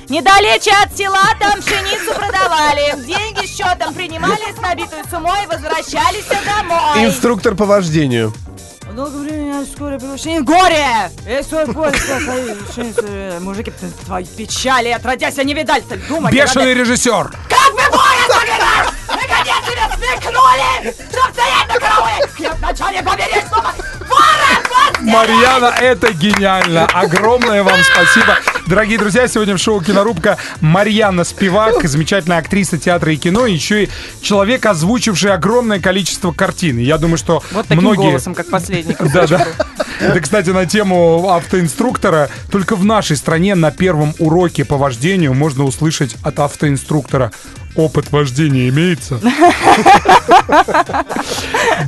Недалече 0.08 0.72
от 0.82 0.96
села 0.96 1.24
там 1.38 1.60
пшеницу 1.60 2.14
продавали. 2.14 2.94
Деньги 3.06 3.46
счетом 3.46 3.94
принимали 3.94 4.52
с 4.56 4.60
набитую 4.60 5.04
сумой, 5.10 5.46
возвращались 5.46 6.26
домой. 6.44 7.04
Инструктор 7.04 7.54
по 7.54 7.64
вождению. 7.64 8.32
Долго 8.92 9.16
времени 9.16 9.64
скоро 9.64 9.98
превращение 9.98 10.42
горе! 10.42 11.10
И. 11.26 11.40
Мужики, 13.40 13.72
твои 14.04 14.26
печали 14.26 14.88
отродясь, 14.90 15.36
я 15.36 15.44
не 15.44 15.54
видали, 15.54 15.82
думать. 16.08 16.34
Бешеный 16.34 16.74
режиссер. 16.74 17.32
Как 17.48 17.72
вы 17.72 17.80
огнали! 17.80 18.90
Наконец 19.08 19.64
тебя 19.66 19.88
смекнули! 19.96 20.94
Чтоб 21.10 21.32
стоять 21.32 21.68
на 21.68 21.80
карауле! 21.80 22.26
Хлеб 22.36 22.54
вначале 22.58 23.02
поберечь, 23.02 23.48
дома 23.50 23.72
Марьяна, 25.02 25.74
это 25.80 26.12
гениально. 26.12 26.86
Огромное 26.86 27.62
вам 27.62 27.78
спасибо. 27.92 28.38
Дорогие 28.66 28.98
друзья, 28.98 29.26
сегодня 29.26 29.56
в 29.56 29.58
шоу 29.58 29.80
«Кинорубка» 29.80 30.38
Марьяна 30.60 31.24
Спивак, 31.24 31.82
замечательная 31.82 32.38
актриса 32.38 32.78
театра 32.78 33.12
и 33.12 33.16
кино, 33.16 33.46
еще 33.46 33.84
и 33.84 33.90
человек, 34.22 34.64
озвучивший 34.66 35.32
огромное 35.32 35.80
количество 35.80 36.32
картин. 36.32 36.78
Я 36.78 36.98
думаю, 36.98 37.18
что 37.18 37.42
Вот 37.50 37.66
таким 37.66 37.82
многие... 37.82 38.10
голосом, 38.10 38.34
как 38.34 38.48
последний. 38.48 38.96
Да, 39.12 39.26
да. 39.26 39.46
Это, 40.00 40.20
кстати, 40.20 40.50
на 40.50 40.66
тему 40.66 41.30
автоинструктора. 41.30 42.30
Только 42.50 42.76
в 42.76 42.84
нашей 42.84 43.16
стране 43.16 43.54
на 43.54 43.70
первом 43.72 44.14
уроке 44.18 44.64
по 44.64 44.76
вождению 44.76 45.34
можно 45.34 45.64
услышать 45.64 46.16
от 46.22 46.38
автоинструктора 46.38 47.32
Опыт 47.74 48.10
вождения 48.12 48.68
имеется? 48.68 49.20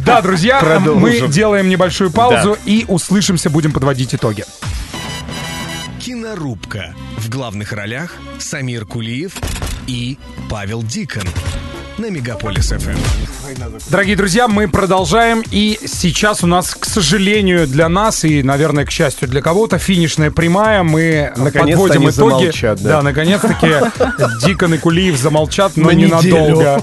Да, 0.05 0.23
друзья, 0.23 0.61
мы 0.81 1.29
делаем 1.29 1.68
небольшую 1.68 2.11
паузу 2.11 2.57
и 2.64 2.85
услышимся, 2.88 3.51
будем 3.51 3.73
подводить 3.73 4.14
итоги. 4.14 4.44
Кинорубка. 6.01 6.94
В 7.18 7.29
главных 7.29 7.73
ролях 7.73 8.12
Самир 8.38 8.85
Кулиев 8.85 9.37
и 9.87 10.18
Павел 10.51 10.83
Дикон. 10.83 11.25
На 11.96 12.11
Мегаполис 12.11 12.70
ФМ. 12.70 12.98
Дорогие 13.88 14.16
друзья, 14.16 14.48
мы 14.48 14.66
продолжаем. 14.68 15.44
И 15.52 15.78
сейчас 15.87 16.42
у 16.42 16.46
нас, 16.48 16.74
к 16.74 16.85
сожалению, 16.87 17.68
для 17.68 17.88
нас 17.88 18.24
и, 18.24 18.42
наверное, 18.42 18.85
к 18.85 18.90
счастью 18.90 19.28
для 19.28 19.40
кого-то, 19.40 19.78
финишная 19.78 20.33
прямая. 20.33 20.83
Мы 20.83 21.33
Наконец-то 21.37 21.83
подводим 21.83 22.00
они 22.02 22.11
итоги. 22.11 22.30
замолчат, 22.40 22.83
да. 22.83 23.00
наконец-таки 23.02 23.68
Дикон 24.44 24.74
и 24.74 24.78
Кулиев 24.78 25.16
замолчат, 25.16 25.76
но 25.76 25.88
На 25.88 25.92
ненадолго. 25.92 26.83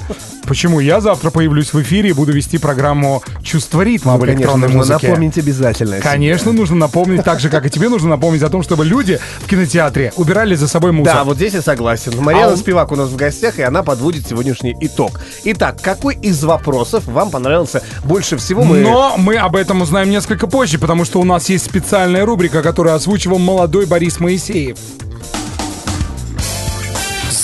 Почему? 0.51 0.81
Я 0.81 0.99
завтра 0.99 1.29
появлюсь 1.31 1.71
в 1.71 1.81
эфире 1.81 2.09
и 2.09 2.11
буду 2.11 2.33
вести 2.33 2.57
программу 2.57 3.23
«Чувство 3.41 3.83
ритма» 3.83 4.15
об 4.15 4.19
Ну, 4.19 4.25
Конечно, 4.25 4.39
электронной 4.41 4.67
нужно 4.67 4.93
музыке. 4.95 5.07
напомнить 5.07 5.37
обязательно. 5.37 5.99
Конечно, 6.01 6.51
нужно 6.51 6.75
напомнить, 6.75 7.23
так 7.23 7.39
же, 7.39 7.47
как 7.49 7.65
и 7.65 7.69
тебе 7.69 7.87
нужно 7.87 8.09
напомнить 8.09 8.43
о 8.43 8.49
том, 8.49 8.61
чтобы 8.61 8.83
люди 8.83 9.17
в 9.39 9.47
кинотеатре 9.47 10.11
убирали 10.17 10.55
за 10.55 10.67
собой 10.67 10.91
мусор. 10.91 11.13
Да, 11.13 11.23
вот 11.23 11.37
здесь 11.37 11.53
я 11.53 11.61
согласен. 11.61 12.11
Марьяна 12.21 12.47
А 12.47 12.51
он- 12.51 12.57
Спивак 12.57 12.91
у 12.91 12.97
нас 12.97 13.07
в 13.07 13.15
гостях, 13.15 13.59
и 13.59 13.61
она 13.61 13.81
подводит 13.81 14.27
сегодняшний 14.27 14.75
итог. 14.81 15.21
Итак, 15.45 15.77
какой 15.81 16.15
из 16.15 16.43
вопросов 16.43 17.05
вам 17.05 17.31
понравился 17.31 17.81
больше 18.03 18.35
всего? 18.35 18.65
Мы... 18.65 18.79
Но 18.81 19.13
мы 19.17 19.37
об 19.37 19.55
этом 19.55 19.81
узнаем 19.81 20.09
несколько 20.09 20.47
позже, 20.47 20.79
потому 20.79 21.05
что 21.05 21.21
у 21.21 21.23
нас 21.23 21.47
есть 21.47 21.63
специальная 21.63 22.25
рубрика, 22.25 22.61
которую 22.61 22.93
озвучивал 22.93 23.39
молодой 23.39 23.85
Борис 23.85 24.19
Моисеев. 24.19 24.75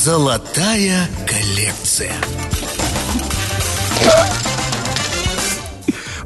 Золотая 0.04 1.08
коллекция. 1.26 2.12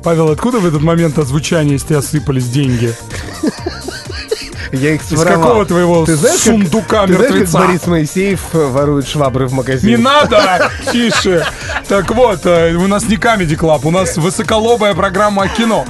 Павел, 0.03 0.29
откуда 0.31 0.59
в 0.59 0.65
этот 0.65 0.81
момент 0.81 1.17
озвучания 1.19 1.75
из 1.75 1.83
тебя 1.83 2.01
сыпались 2.01 2.47
деньги? 2.47 2.93
Я 4.71 4.95
их 4.95 5.01
Из 5.01 5.09
своровал. 5.09 5.41
какого 5.41 5.65
твоего 5.65 6.05
Ты 6.05 6.15
знаешь, 6.15 6.37
как- 6.41 6.53
сундука 6.53 7.05
ты 7.05 7.13
знаешь, 7.13 7.27
как 7.27 7.37
мертвеца? 7.39 7.57
Борис 7.57 7.87
Моисеев 7.87 8.39
э, 8.53 8.57
ворует 8.67 9.05
швабры 9.05 9.47
в 9.47 9.51
магазине? 9.53 9.97
Не 9.97 10.01
надо! 10.01 10.71
Тише! 10.93 11.45
Так 11.89 12.09
вот, 12.15 12.45
э, 12.45 12.73
у 12.75 12.87
нас 12.87 13.03
не 13.09 13.17
Comedy 13.17 13.57
Club, 13.57 13.81
у 13.83 13.91
нас 13.91 14.15
высоколобая 14.15 14.93
программа 14.93 15.43
о 15.43 15.47
кино. 15.49 15.85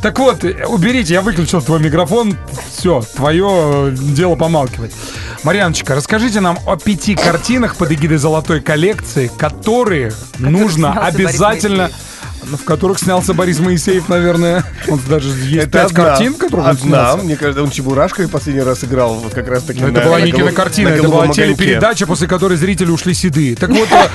Так 0.00 0.18
вот, 0.18 0.44
уберите, 0.44 1.12
я 1.12 1.20
выключил 1.20 1.60
твой 1.60 1.80
микрофон. 1.80 2.38
Все, 2.74 3.02
твое 3.14 3.90
э, 3.92 3.96
дело 3.98 4.34
помалкивать. 4.34 4.92
Марьяночка, 5.42 5.94
расскажите 5.94 6.40
нам 6.40 6.58
о 6.66 6.76
пяти 6.76 7.14
картинах 7.14 7.76
под 7.76 7.92
эгидой 7.92 8.16
золотой 8.16 8.60
коллекции, 8.60 9.30
которые 9.36 10.12
нужно 10.38 10.92
обязательно... 10.94 11.90
Ну, 12.44 12.56
в 12.56 12.64
которых 12.64 12.98
снялся 12.98 13.34
Борис 13.34 13.60
Моисеев, 13.60 14.08
наверное. 14.08 14.64
Он 14.88 15.00
даже 15.08 15.28
есть 15.46 15.70
пять 15.70 15.90
одна- 15.92 16.04
картин, 16.04 16.34
в 16.34 16.38
которых 16.38 16.66
он 16.66 16.76
снялся. 16.78 17.22
мне 17.24 17.36
кажется, 17.36 17.62
он 17.62 17.70
Чебурашкой 17.70 18.28
последний 18.28 18.62
раз 18.62 18.82
играл 18.84 19.14
вот 19.14 19.32
как 19.32 19.46
раз 19.48 19.62
таки 19.62 19.80
Но 19.80 19.88
на- 19.88 19.92
это 19.98 20.06
была 20.08 20.18
на 20.18 20.22
не 20.24 20.32
голуб- 20.32 20.36
кинокартина, 20.48 20.90
на 20.90 20.94
это 20.94 21.02
была 21.04 21.22
огоньке. 21.22 21.44
телепередача, 21.46 22.06
после 22.06 22.26
которой 22.26 22.56
зрители 22.56 22.90
ушли 22.90 23.14
седые. 23.14 23.54
Так 23.54 23.70
вот, 23.70 23.88
э, 23.92 24.08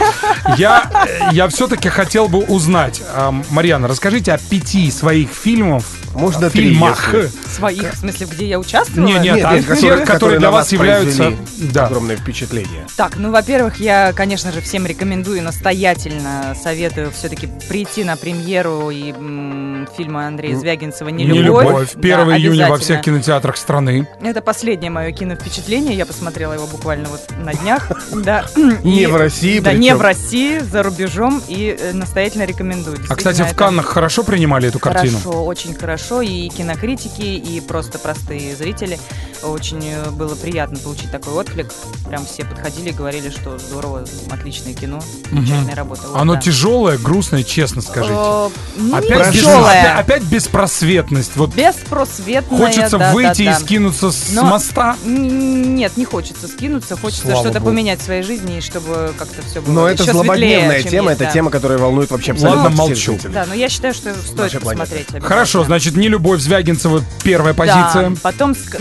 я, 0.58 0.90
э, 1.08 1.20
я 1.34 1.48
все-таки 1.48 1.88
хотел 1.90 2.28
бы 2.28 2.40
узнать, 2.40 3.02
а, 3.16 3.34
Марьяна, 3.50 3.88
расскажите 3.88 4.34
о 4.34 4.38
пяти 4.38 4.92
своих 4.92 5.30
фильмов, 5.30 5.86
Можно 6.17 6.49
три, 6.49 6.69
фильмах. 6.69 7.13
если. 7.13 7.32
Своих, 7.47 7.93
в 7.93 7.97
смысле, 7.97 8.27
где 8.32 8.47
я 8.47 8.60
участвовала? 8.60 9.08
Не, 9.08 9.13
нет, 9.19 9.36
Нет, 9.38 9.45
а 9.45 9.53
нет, 9.56 9.80
тех, 9.80 10.03
которые, 10.03 10.39
для 10.39 10.49
на 10.49 10.51
вас 10.53 10.71
являются... 10.71 11.34
Да. 11.58 11.86
Огромное 11.88 12.15
впечатление. 12.17 12.86
Так, 12.95 13.17
ну, 13.17 13.32
во-первых, 13.32 13.77
я, 13.80 14.13
конечно 14.13 14.51
же, 14.51 14.62
всем 14.62 14.86
рекомендую, 14.86 15.41
настоятельно 15.43 16.56
советую 16.62 17.12
все-таки 17.12 17.47
прийти 17.69 18.03
на 18.03 18.15
премьеру 18.17 18.89
и 18.89 19.12
м, 19.12 19.88
фильма 19.95 20.27
Андрея 20.27 20.56
Звягинцева 20.58 21.10
«Не 21.10 21.25
Не 21.25 21.41
любовь». 21.41 21.65
любовь. 21.65 21.89
1 21.95 22.01
Да, 22.27 22.38
июня 22.38 22.69
во 22.69 22.77
всех 22.77 23.01
кинотеатрах 23.01 23.58
страны. 23.58 24.08
Это 24.21 24.41
последнее 24.41 24.91
мое 24.91 25.12
киновпечатление. 25.12 25.95
Я 25.95 26.06
посмотрела 26.06 26.53
его 26.53 26.67
буквально 26.67 27.10
вот 27.10 27.21
на 27.43 27.53
днях. 27.53 27.89
Да. 28.17 28.45
Не 28.56 29.06
в 29.08 29.15
России, 29.15 29.60
Да, 29.60 29.73
не 29.73 29.93
в 29.93 30.01
России, 30.01 30.60
за 30.60 30.82
рубежом. 30.84 31.41
И 31.47 31.75
э, 31.80 31.93
настоятельно 31.93 32.43
рекомендую. 32.43 32.97
А, 33.10 33.15
кстати, 33.15 33.43
в 33.43 33.53
Каннах 33.56 33.86
хорошо 33.86 34.23
принимали 34.23 34.67
эту 34.69 34.80
картину? 34.80 35.17
Хорошо, 35.19 35.45
очень 35.45 35.75
хорошо. 35.75 36.07
И 36.10 36.50
кинокритики, 36.50 37.22
и 37.22 37.60
просто 37.60 38.00
простые 38.00 38.56
зрители. 38.56 38.98
Очень 39.43 39.84
э, 39.84 40.10
было 40.12 40.36
приятно 40.36 40.78
получить 40.80 41.12
такой 41.12 41.34
отклик. 41.34 41.71
Прям 42.08 42.26
все 42.26 42.43
подходили 42.43 42.89
и 42.89 42.93
говорили, 42.93 43.30
что 43.30 43.58
здорово, 43.58 44.06
отличное 44.32 44.73
кино, 44.73 45.00
замечательная 45.32 45.76
работа. 45.76 46.02
Вот, 46.08 46.19
Оно 46.19 46.36
да. 46.36 46.41
тяжелое, 46.41 46.97
грустное, 46.97 47.43
честно 47.43 47.82
скажите. 47.82 48.13
Э, 48.15 48.50
Опять, 48.93 49.28
без- 49.28 49.34
тяжелое. 49.41 49.97
опять 49.97 50.23
беспросветность. 50.23 51.32
Вот 51.36 51.54
Беспросветная, 51.56 52.58
хочется 52.58 52.97
да, 52.97 53.13
выйти 53.13 53.45
да, 53.45 53.52
и 53.52 53.60
скинуться 53.60 54.12
с 54.12 54.32
Но- 54.32 54.43
моста. 54.43 54.95
Нет, 55.06 55.97
не 55.97 56.06
хочется 56.06 56.47
скинуться, 56.47 56.97
хочется 56.97 57.36
что-то 57.36 57.62
поменять 57.62 58.00
в 58.00 58.04
своей 58.04 58.23
жизни, 58.23 58.58
и 58.58 58.62
чтобы 58.62 59.13
как-то 59.17 59.41
все 59.43 59.62
было 59.62 59.73
Но 59.73 59.88
это 59.88 60.04
злободневная 60.04 60.82
светлее, 60.82 60.91
тема, 60.91 61.10
есть, 61.12 61.21
это 61.21 61.26
да. 61.30 61.32
тема, 61.34 61.52
которая 61.52 61.78
волнует 61.78 62.10
вообще 62.12 62.32
абсолютно 62.32 62.63
Ладно, 62.63 62.78
молчу. 62.78 63.17
Да, 63.32 63.45
но 63.47 63.54
я 63.54 63.69
считаю, 63.69 63.93
что 63.93 64.13
стоит 64.15 64.54
Наша 64.54 64.60
посмотреть. 64.60 65.08
Хорошо, 65.21 65.63
значит, 65.63 65.95
не 65.95 66.08
любовь 66.08 66.39
Звягинцева 66.41 67.04
первая 67.23 67.54
Да, 67.54 67.58
позиция. 67.58 68.15
потом 68.21 68.52
ск- 68.52 68.80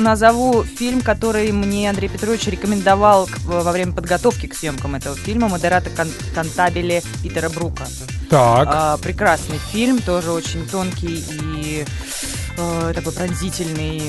фильм, 0.63 1.01
который 1.01 1.53
мне 1.53 1.89
Андрей 1.91 2.09
Петрович 2.09 2.47
рекомендовал 2.47 3.29
во 3.45 3.73
время 3.73 3.93
подготовки 3.93 4.47
к 4.47 4.55
съемкам 4.55 4.95
этого 4.95 5.17
фильма 5.17 5.49
«Модерата 5.49 5.91
кон- 5.91 6.13
Кантабеле» 6.35 7.03
Питера 7.23 7.49
Брука. 7.49 7.87
Так. 8.31 8.69
А, 8.71 8.97
прекрасный 8.99 9.59
фильм, 9.59 10.01
тоже 10.01 10.33
очень 10.33 10.67
тонкий 10.69 11.25
и 11.31 11.85
э, 12.57 12.93
такой 12.95 13.13
пронзительный. 13.13 14.03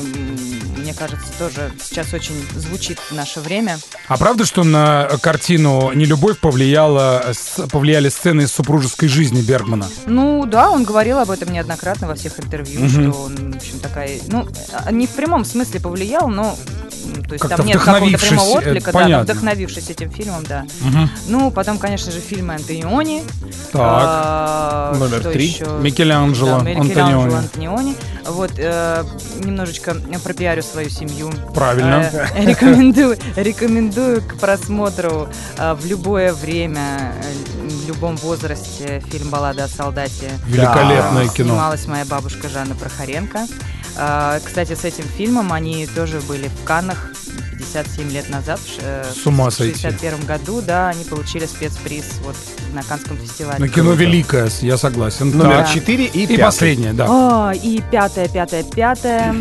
Мне 0.78 0.94
кажется, 0.94 1.28
тоже 1.38 1.72
сейчас 1.82 2.14
очень 2.14 2.36
звучит 2.56 3.00
в 3.00 3.12
наше 3.14 3.40
время. 3.40 3.78
А 4.08 4.18
правда, 4.18 4.46
что 4.46 4.64
на 4.64 5.10
картину 5.22 5.92
«Нелюбовь» 5.94 6.40
повлияла, 6.40 7.34
повлияли 7.72 8.10
сцены 8.10 8.44
из 8.44 8.52
супружеской 8.52 9.10
жизни 9.10 9.42
Бергмана? 9.42 9.88
Ну 10.06 10.46
да, 10.46 10.70
он 10.70 10.84
говорил 10.84 11.20
об 11.20 11.32
этом 11.32 11.52
неоднократно 11.52 12.08
во 12.08 12.16
всех 12.16 12.40
интервью, 12.40 12.88
что 12.88 13.12
он, 13.24 13.52
в 13.52 13.58
общем, 13.58 13.80
такая, 13.80 14.20
ну, 14.28 14.48
не 14.92 15.08
в 15.08 15.12
прямом 15.12 15.46
смысле 15.46 15.80
повлиял, 15.80 16.28
но 16.30 16.58
то 17.28 17.34
есть 17.34 17.42
Как-то 17.42 17.58
там 17.58 17.66
нет 17.66 17.80
какого-то 17.80 18.18
прямого 18.18 18.48
э, 18.48 18.58
отклика, 18.58 18.92
да, 18.92 19.08
но 19.08 19.20
вдохновившись 19.22 19.90
этим 19.90 20.12
фильмом, 20.12 20.44
да. 20.48 20.66
Ну, 21.28 21.52
потом, 21.52 21.78
конечно 21.78 22.12
же, 22.12 22.20
фильмы 22.20 22.56
Антониони. 22.56 23.24
Так. 23.72 23.82
А, 23.82 24.96
Номер 24.98 25.24
три. 25.24 25.48
еще? 25.48 25.66
Микеланджело, 25.82 26.62
Да, 26.62 26.80
Антониони. 26.80 27.36
Антониони. 27.36 27.96
Вот, 28.26 28.52
э, 28.58 29.04
немножечко 29.44 29.96
пропиарю 30.24 30.62
свою 30.64 30.90
семью. 30.90 31.32
Правильно. 31.54 32.10
Э, 32.36 32.46
рекомендую, 32.46 33.18
рекомендую 33.36 34.22
к 34.22 34.36
просмотру 34.40 35.30
э, 35.58 35.74
в 35.74 35.86
любое 35.86 36.34
время, 36.34 37.14
э, 37.22 37.68
в 37.68 37.88
любом 37.88 38.16
возрасте 38.18 39.02
фильм 39.12 39.30
«Баллада 39.30 39.66
о 39.66 39.68
солдате». 39.68 40.32
Великолепное 40.48 41.26
А, 41.26 41.34
кино. 41.34 41.50
Снималась 41.50 41.88
моя 41.88 42.06
бабушка 42.06 42.50
Жанна 42.50 42.76
Прохоренко. 42.76 43.48
А, 43.98 44.40
Кстати, 44.44 44.74
с 44.76 44.84
этим 44.86 45.04
фильмом 45.06 45.52
они 45.54 45.88
тоже 45.88 46.20
были 46.22 46.48
в 46.50 46.64
Каннах 46.64 47.12
57 47.58 48.12
лет 48.12 48.30
назад, 48.30 48.60
в 48.60 48.80
э, 48.80 49.04
С 49.12 49.26
ума 49.26 49.50
в 49.50 49.54
сойти. 49.54 49.80
61 49.82 50.26
году, 50.26 50.62
да, 50.62 50.90
они 50.90 51.04
получили 51.04 51.46
спецприз 51.46 52.06
вот 52.24 52.36
на 52.74 52.84
Канском 52.84 53.18
фестивале. 53.18 53.58
Ну, 53.60 53.68
кино 53.68 53.94
великое, 53.94 54.50
я 54.62 54.78
согласен. 54.78 55.32
Номер 55.36 55.64
Так. 55.64 55.74
4 55.74 56.06
и, 56.06 56.08
И 56.24 56.28
пятый. 56.28 56.42
последнее, 56.44 56.94
да. 56.94 57.06
А, 57.10 57.52
и 57.54 57.82
пятое, 57.92 58.28
пятое, 58.28 58.64
пятое. 58.64 59.36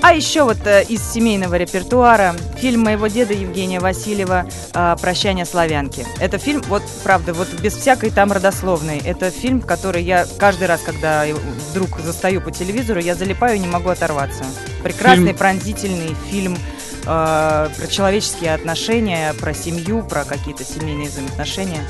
А 0.00 0.12
еще 0.14 0.44
вот 0.44 0.58
э, 0.64 0.84
из 0.84 1.02
семейного 1.02 1.56
репертуара 1.56 2.34
фильм 2.56 2.82
моего 2.82 3.08
деда 3.08 3.34
Евгения 3.34 3.80
Васильева 3.80 4.46
э, 4.72 4.96
«Прощание 5.00 5.44
славянки». 5.44 6.06
Это 6.20 6.38
фильм, 6.38 6.62
вот 6.68 6.82
правда, 7.02 7.34
вот 7.34 7.48
без 7.60 7.74
всякой 7.74 8.10
там 8.10 8.30
родословной. 8.32 8.98
Это 9.04 9.30
фильм, 9.30 9.60
который 9.60 10.04
я 10.04 10.24
каждый 10.38 10.68
раз, 10.68 10.82
когда 10.82 11.24
вдруг 11.70 11.98
застаю 12.00 12.40
по 12.40 12.52
телевизору, 12.52 13.00
я 13.00 13.16
залипаю 13.16 13.56
и 13.56 13.58
не 13.58 13.66
могу 13.66 13.88
оторваться. 13.90 14.44
Прекрасный, 14.84 15.26
Фильм- 15.26 15.36
пронзительный 15.36 16.14
фильм 16.30 16.56
э, 17.04 17.68
про 17.76 17.86
человеческие 17.88 18.54
отношения, 18.54 19.34
про 19.34 19.52
семью, 19.52 20.04
про 20.04 20.24
какие-то 20.24 20.64
семейные 20.64 21.08
взаимоотношения. 21.08 21.80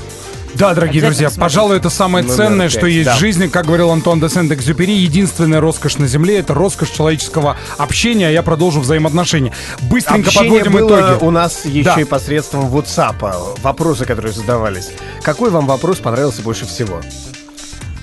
Да, 0.55 0.73
дорогие 0.73 1.01
друзья, 1.01 1.27
посмотрите. 1.27 1.39
пожалуй, 1.39 1.77
это 1.77 1.89
самое 1.89 2.23
Номер 2.25 2.35
ценное, 2.37 2.67
пять, 2.67 2.77
что 2.77 2.87
есть 2.87 3.05
да. 3.05 3.15
в 3.15 3.19
жизни. 3.19 3.47
Как 3.47 3.65
говорил 3.65 3.91
Антон 3.91 4.19
де 4.19 4.27
Сент-Экзюпери, 4.29 4.91
единственная 4.93 5.61
роскошь 5.61 5.97
на 5.97 6.07
Земле— 6.07 6.39
это 6.39 6.53
роскошь 6.53 6.89
человеческого 6.89 7.55
общения. 7.77 8.27
А 8.27 8.31
Я 8.31 8.43
продолжу 8.43 8.81
взаимоотношения. 8.81 9.53
Быстренько 9.83 10.27
Общение 10.29 10.63
подводим 10.63 10.87
было 10.87 10.99
итоги. 11.13 11.23
у 11.25 11.31
нас 11.31 11.65
еще 11.65 11.83
Да. 11.95 12.01
и 12.01 12.03
посредством 12.03 12.65
WhatsApp. 12.75 13.59
Вопросы, 13.61 14.05
которые 14.05 14.33
задавались. 14.33 14.89
Какой 15.21 15.49
вам 15.49 15.65
вопрос 15.67 15.99
понравился 15.99 16.41
больше 16.41 16.65
всего? 16.65 16.99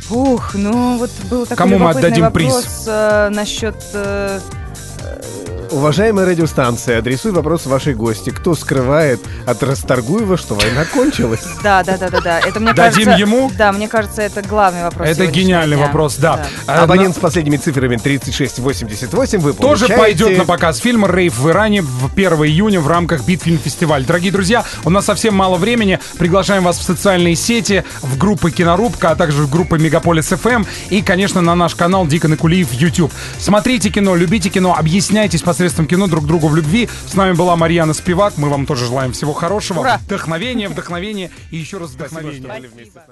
Ух, 0.08 0.54
ну 0.54 0.98
вот 0.98 1.10
был 1.28 1.46
такой 1.46 1.56
Кому 1.56 1.78
мы 1.78 1.90
отдадим 1.90 2.30
приз? 2.30 2.54
вопрос 2.54 2.84
э, 2.86 3.28
насчет... 3.32 3.74
э, 3.92 4.38
Уважаемая 5.70 6.24
радиостанция, 6.26 6.98
адресуй 6.98 7.32
вопрос 7.32 7.66
вашей 7.66 7.94
гости. 7.94 8.30
Кто 8.30 8.54
скрывает 8.54 9.20
от 9.46 9.62
Расторгуева, 9.62 10.36
что 10.36 10.54
война 10.54 10.84
кончилась? 10.84 11.44
Да, 11.62 11.82
да, 11.82 11.96
да, 11.98 12.08
да, 12.08 12.20
да. 12.20 12.40
Это 12.40 12.60
мне 12.60 12.72
Дадим 12.72 13.06
кажется. 13.06 13.20
ему? 13.20 13.50
Да, 13.56 13.72
мне 13.72 13.88
кажется, 13.88 14.22
это 14.22 14.42
главный 14.42 14.84
вопрос. 14.84 15.08
Это 15.08 15.26
гениальный 15.26 15.76
дня. 15.76 15.86
вопрос, 15.86 16.16
да. 16.16 16.46
А, 16.66 16.84
Абонент 16.84 17.16
с 17.16 17.18
последними 17.18 17.56
цифрами 17.56 17.96
3688 17.96 19.38
вы 19.40 19.52
Тоже 19.54 19.86
получаете. 19.86 19.96
пойдет 19.96 20.38
на 20.38 20.44
показ 20.44 20.78
фильма 20.78 21.08
«Рейв 21.10 21.36
в 21.36 21.48
Иране» 21.50 21.82
в 21.82 22.06
1 22.14 22.32
июня 22.44 22.80
в 22.80 22.86
рамках 22.88 23.24
Битфильм 23.26 23.58
фестиваль. 23.58 24.04
Дорогие 24.04 24.30
друзья, 24.32 24.64
у 24.84 24.90
нас 24.90 25.04
совсем 25.06 25.34
мало 25.34 25.56
времени. 25.56 25.98
Приглашаем 26.18 26.62
вас 26.64 26.78
в 26.78 26.82
социальные 26.82 27.34
сети, 27.34 27.84
в 28.02 28.16
группы 28.18 28.50
Кинорубка, 28.50 29.10
а 29.10 29.16
также 29.16 29.42
в 29.42 29.50
группы 29.50 29.78
Мегаполис 29.78 30.28
ФМ 30.28 30.64
и, 30.90 31.02
конечно, 31.02 31.40
на 31.40 31.54
наш 31.54 31.74
канал 31.74 32.06
Дикон 32.06 32.34
и 32.34 32.36
Кулиев 32.36 32.68
в 32.68 32.72
YouTube. 32.72 33.12
Смотрите 33.38 33.90
кино, 33.90 34.14
любите 34.14 34.48
кино, 34.48 34.76
объясняйтесь 34.78 35.42
посредством 35.56 35.86
кино 35.86 36.06
друг 36.06 36.26
другу 36.26 36.48
в 36.48 36.54
любви. 36.54 36.86
С 37.06 37.14
нами 37.14 37.32
была 37.32 37.56
Марьяна 37.56 37.94
Спивак. 37.94 38.34
Мы 38.36 38.50
вам 38.50 38.66
тоже 38.66 38.84
желаем 38.84 39.12
всего 39.12 39.32
хорошего. 39.32 39.80
Ура! 39.80 39.96
Вдохновения, 40.04 40.68
вдохновения 40.68 41.30
и 41.50 41.56
еще 41.56 41.78
раз 41.78 41.92
вдохновения. 41.92 42.42
Спасибо, 42.42 42.52
что 42.52 42.60
были 42.60 42.66
вместе 42.74 42.92
с 42.92 42.94
нами. 42.94 43.06